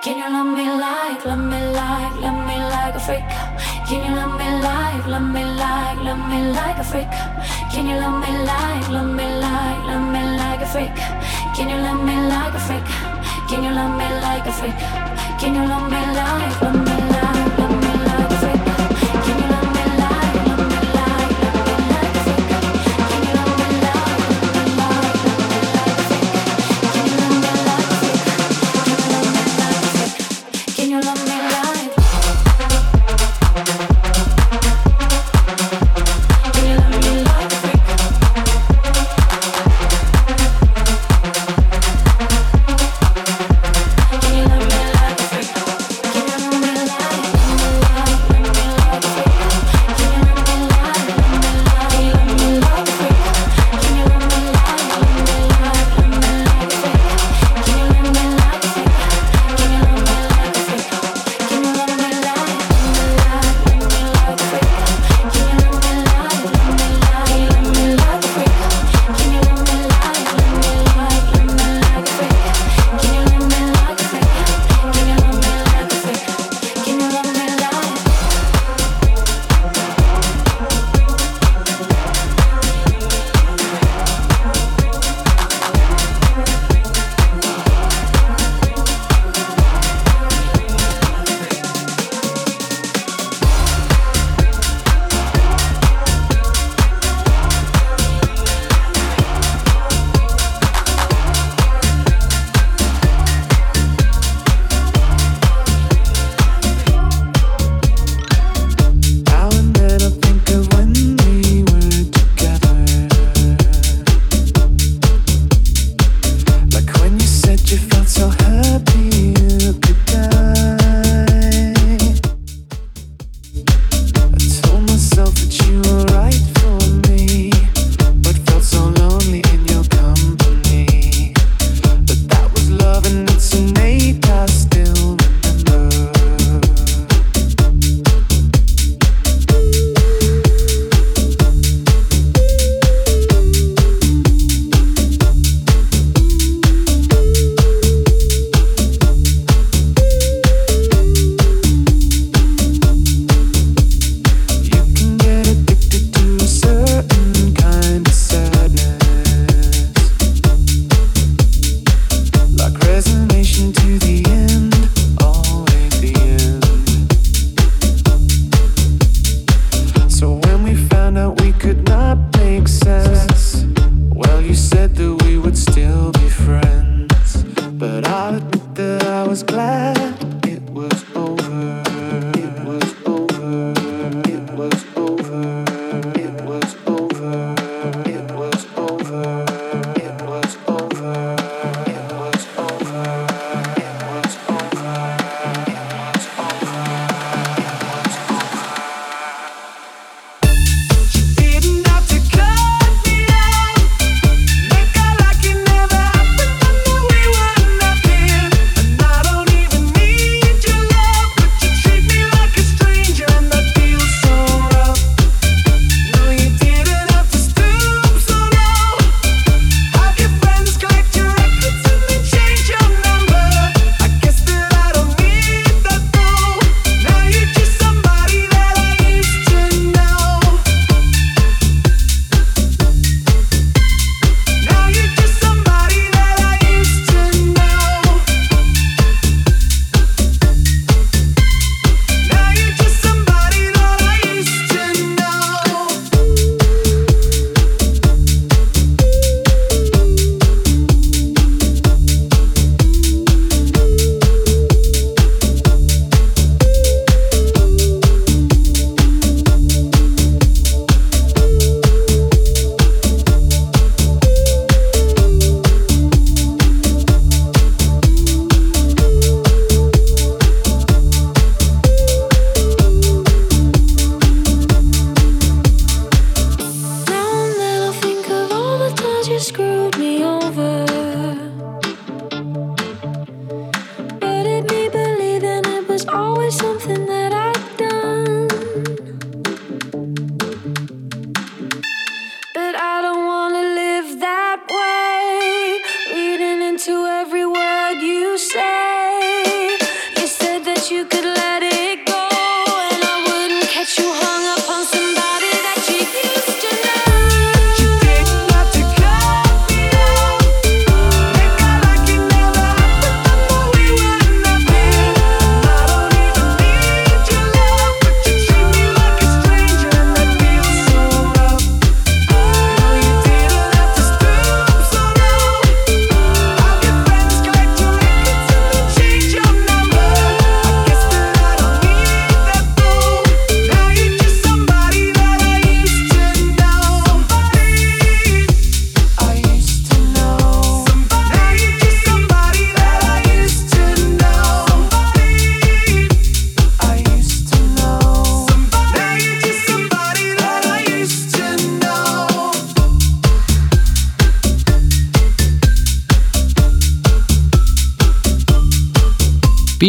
Can 0.03 0.17
you 0.19 0.29
love 0.31 0.51
me 0.57 0.67
like, 0.85 1.25
love 1.25 1.45
me 1.53 1.61
like, 1.79 2.15
love 2.25 2.41
me 2.47 2.57
like 2.75 2.95
a 2.95 3.01
freak? 3.01 3.27
Can 3.89 4.01
you 4.07 4.15
love 4.15 4.35
me 4.39 4.49
like, 4.67 5.07
love 5.09 5.29
me 5.35 5.45
like, 5.63 5.99
love 6.07 6.23
me 6.31 6.39
like 6.59 6.79
a 6.79 6.85
freak? 6.85 7.11
Can 7.73 7.89
you 7.89 7.97
love 8.03 8.19
me 8.23 8.31
like, 8.51 8.89
love 8.95 9.11
me 9.19 9.27
like, 9.45 9.83
love 9.91 10.07
me 10.15 10.23
like 10.41 10.63
a 10.63 10.69
freak? 10.73 10.95
Can 11.57 11.69
you 11.73 11.79
love 11.87 12.03
me 12.09 12.17
like 12.33 12.55
a 12.55 12.63
freak? 12.67 12.87
Can 13.49 13.61
you 13.65 13.73
love 13.79 13.95
me 14.01 14.07
like 14.27 14.47
a 14.47 14.53
freak? 14.59 14.79
Can 15.41 15.55
you 15.57 15.65
love 15.73 15.87
me 15.91 16.01
like, 16.19 16.63
love 16.63 16.87
me? 16.87 16.92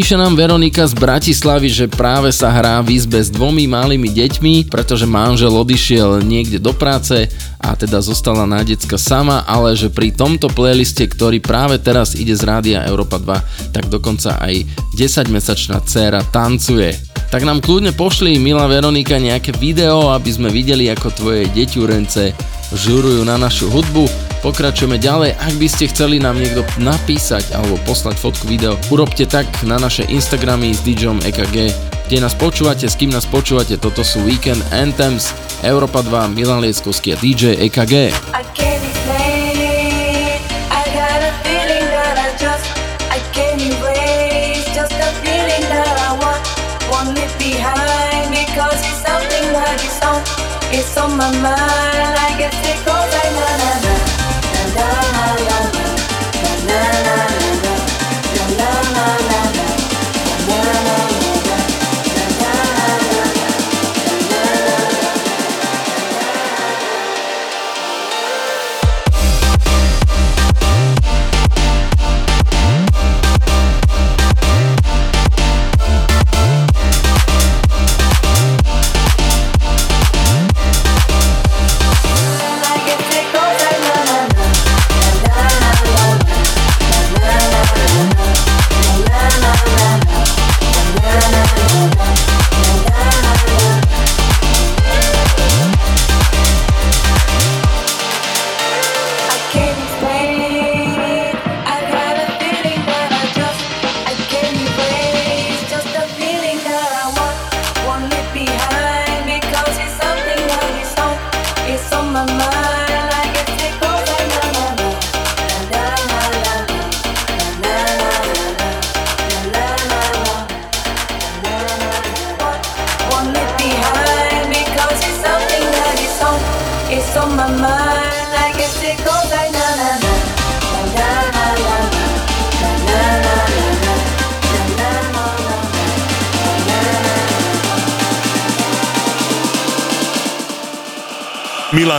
Píše 0.04 0.20
nám 0.20 0.36
Veronika 0.36 0.84
z 0.84 1.00
Bratislavy, 1.00 1.72
že 1.72 1.88
práve 1.88 2.28
sa 2.36 2.52
hrá 2.52 2.84
v 2.84 3.00
izbe 3.00 3.24
s 3.24 3.32
dvomi 3.32 3.72
malými 3.72 4.12
deťmi, 4.12 4.68
pretože 4.68 5.08
manžel 5.08 5.56
odišiel 5.56 6.20
niekde 6.20 6.60
do 6.60 6.76
práce 6.76 7.32
a 7.56 7.72
teda 7.72 8.04
zostala 8.04 8.44
na 8.44 8.68
decka 8.68 9.00
sama, 9.00 9.48
ale 9.48 9.80
že 9.80 9.88
pri 9.88 10.12
tomto 10.12 10.52
playliste, 10.52 11.08
ktorý 11.08 11.40
práve 11.40 11.80
teraz 11.80 12.20
ide 12.20 12.36
z 12.36 12.44
rádia 12.44 12.84
Európa 12.84 13.16
2, 13.16 13.72
tak 13.72 13.88
dokonca 13.88 14.44
aj 14.44 14.68
10-mesačná 14.92 15.80
dcéra 15.88 16.20
tancuje. 16.36 17.00
Tak 17.32 17.48
nám 17.48 17.64
kľudne 17.64 17.96
pošli, 17.96 18.36
milá 18.44 18.68
Veronika, 18.68 19.16
nejaké 19.16 19.56
video, 19.56 20.12
aby 20.12 20.36
sme 20.36 20.52
videli, 20.52 20.92
ako 20.92 21.16
tvoje 21.16 21.48
deťurence 21.56 22.36
žurujú 22.76 23.24
na 23.24 23.40
našu 23.40 23.72
hudbu. 23.72 24.23
Pokračujeme 24.44 25.00
ďalej. 25.00 25.40
Ak 25.40 25.56
by 25.56 25.68
ste 25.72 25.88
chceli 25.88 26.20
nám 26.20 26.36
niekto 26.36 26.68
napísať 26.76 27.56
alebo 27.56 27.80
poslať 27.88 28.20
fotku 28.20 28.44
video, 28.52 28.76
urobte 28.92 29.24
tak 29.24 29.48
na 29.64 29.80
naše 29.80 30.04
Instagramy 30.12 30.76
s 30.76 30.84
DJom 30.84 31.24
EKG, 31.24 31.72
kde 32.12 32.18
nás 32.20 32.36
počúvate, 32.36 32.92
s 32.92 33.00
kým 33.00 33.16
nás 33.16 33.24
počúvate. 33.24 33.80
Toto 33.80 34.04
sú 34.04 34.20
Weekend 34.28 34.60
Anthems, 34.76 35.32
Europa 35.64 36.04
2, 36.04 36.36
Milan 36.36 36.60
Lieskovský 36.60 37.16
a 37.16 37.18
DJ 37.24 37.56
EKG. 37.72 38.12
It's 50.74 50.98
on 50.98 51.16
my 51.16 51.30
mind. 51.38 52.13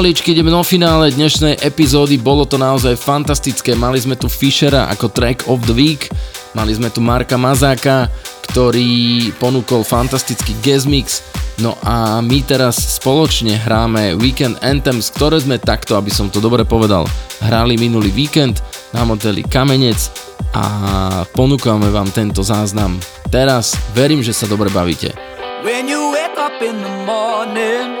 Pomaličky 0.00 0.32
ideme 0.32 0.48
do 0.48 0.64
finále 0.64 1.12
dnešnej 1.12 1.60
epizódy, 1.60 2.16
bolo 2.16 2.48
to 2.48 2.56
naozaj 2.56 2.96
fantastické, 2.96 3.76
mali 3.76 4.00
sme 4.00 4.16
tu 4.16 4.32
Fishera 4.32 4.88
ako 4.88 5.12
track 5.12 5.44
of 5.44 5.60
the 5.68 5.76
week, 5.76 6.08
mali 6.56 6.72
sme 6.72 6.88
tu 6.88 7.04
Marka 7.04 7.36
Mazáka, 7.36 8.08
ktorý 8.48 9.28
ponúkol 9.36 9.84
fantastický 9.84 10.56
guest 10.64 10.88
mix, 10.88 11.20
no 11.60 11.76
a 11.84 12.24
my 12.24 12.40
teraz 12.48 12.96
spoločne 12.96 13.60
hráme 13.60 14.16
Weekend 14.16 14.56
Anthems, 14.64 15.12
ktoré 15.12 15.36
sme 15.36 15.60
takto, 15.60 16.00
aby 16.00 16.08
som 16.08 16.32
to 16.32 16.40
dobre 16.40 16.64
povedal, 16.64 17.04
hrali 17.44 17.76
minulý 17.76 18.08
víkend 18.08 18.64
na 18.96 19.04
modeli 19.04 19.44
Kamenec 19.44 20.00
a 20.56 20.64
ponúkame 21.36 21.92
vám 21.92 22.08
tento 22.08 22.40
záznam. 22.40 22.96
Teraz 23.28 23.76
verím, 23.92 24.24
že 24.24 24.32
sa 24.32 24.48
dobre 24.48 24.72
bavíte. 24.72 25.12
When 25.60 25.92
you 25.92 26.08
wake 26.16 26.40
up 26.40 26.56
in 26.64 26.80
the 26.80 26.94
morning 27.04 28.00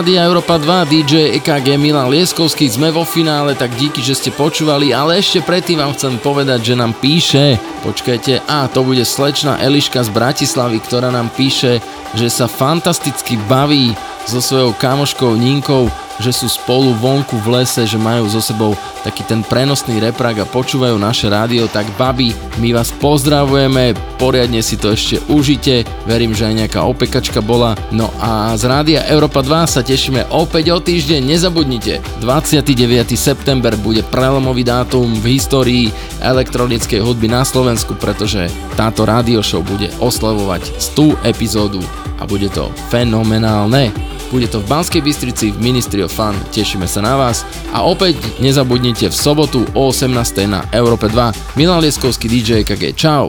Rádia 0.00 0.24
Európa 0.24 0.56
2 0.56 0.88
DJ 0.88 1.36
EKG 1.36 1.76
Milan 1.76 2.08
Lieskovský. 2.08 2.64
Sme 2.72 2.88
vo 2.88 3.04
finále, 3.04 3.52
tak 3.52 3.76
díky, 3.76 4.00
že 4.00 4.16
ste 4.16 4.30
počúvali, 4.32 4.96
ale 4.96 5.20
ešte 5.20 5.44
predtým 5.44 5.76
vám 5.76 5.92
chcem 5.92 6.16
povedať, 6.16 6.72
že 6.72 6.80
nám 6.80 6.96
píše, 6.96 7.60
počkajte, 7.84 8.48
a 8.48 8.64
to 8.72 8.80
bude 8.80 9.04
slečna 9.04 9.60
Eliška 9.60 10.00
z 10.00 10.08
Bratislavy, 10.08 10.80
ktorá 10.80 11.12
nám 11.12 11.28
píše, 11.36 11.84
že 12.16 12.32
sa 12.32 12.48
fantasticky 12.48 13.36
baví 13.44 13.92
so 14.24 14.40
svojou 14.40 14.72
kamoškou 14.72 15.36
Ninkou 15.36 15.92
že 16.20 16.30
sú 16.30 16.46
spolu 16.46 16.92
vonku 16.94 17.40
v 17.40 17.60
lese, 17.60 17.88
že 17.88 17.96
majú 17.96 18.28
so 18.28 18.38
sebou 18.38 18.76
taký 19.02 19.24
ten 19.24 19.40
prenosný 19.40 19.98
reprak 19.98 20.44
a 20.44 20.48
počúvajú 20.48 21.00
naše 21.00 21.32
rádio, 21.32 21.66
tak 21.72 21.88
babi, 21.96 22.36
my 22.60 22.76
vás 22.76 22.92
pozdravujeme, 22.92 23.96
poriadne 24.20 24.60
si 24.60 24.76
to 24.76 24.92
ešte 24.92 25.18
užite, 25.32 25.88
verím, 26.04 26.36
že 26.36 26.46
aj 26.46 26.54
nejaká 26.64 26.80
opekačka 26.84 27.40
bola. 27.40 27.72
No 27.88 28.12
a 28.20 28.52
z 28.60 28.68
rádia 28.68 29.00
Európa 29.08 29.40
2 29.40 29.64
sa 29.64 29.80
tešíme 29.80 30.28
opäť 30.30 30.76
o 30.76 30.78
týždeň, 30.78 31.24
nezabudnite, 31.24 32.04
29. 32.20 33.16
september 33.16 33.72
bude 33.80 34.04
prelomový 34.04 34.62
dátum 34.62 35.16
v 35.16 35.40
histórii 35.40 35.88
elektronickej 36.20 37.00
hudby 37.00 37.32
na 37.32 37.42
Slovensku, 37.42 37.96
pretože 37.96 38.52
táto 38.76 39.08
rádio 39.08 39.40
show 39.40 39.64
bude 39.64 39.88
oslavovať 39.98 40.76
100 40.76 41.24
epizódu 41.24 41.80
a 42.20 42.28
bude 42.28 42.52
to 42.52 42.68
fenomenálne. 42.92 43.88
Bude 44.30 44.46
to 44.46 44.62
v 44.62 44.70
Banskej 44.70 45.02
Bystrici 45.04 45.50
v 45.52 45.58
Ministry 45.60 46.06
of 46.06 46.14
Fun. 46.14 46.38
Tešíme 46.54 46.86
sa 46.86 47.02
na 47.04 47.18
vás. 47.18 47.44
A 47.74 47.84
opäť 47.84 48.16
nezabudnite 48.40 49.10
v 49.10 49.16
sobotu 49.16 49.66
o 49.76 49.90
18. 49.92 50.14
na 50.46 50.64
Európe 50.70 51.10
2. 51.10 51.58
Milan 51.58 51.82
Lieskovský 51.82 52.30
DJ 52.30 52.62
KG. 52.64 52.96
Čau. 52.96 53.28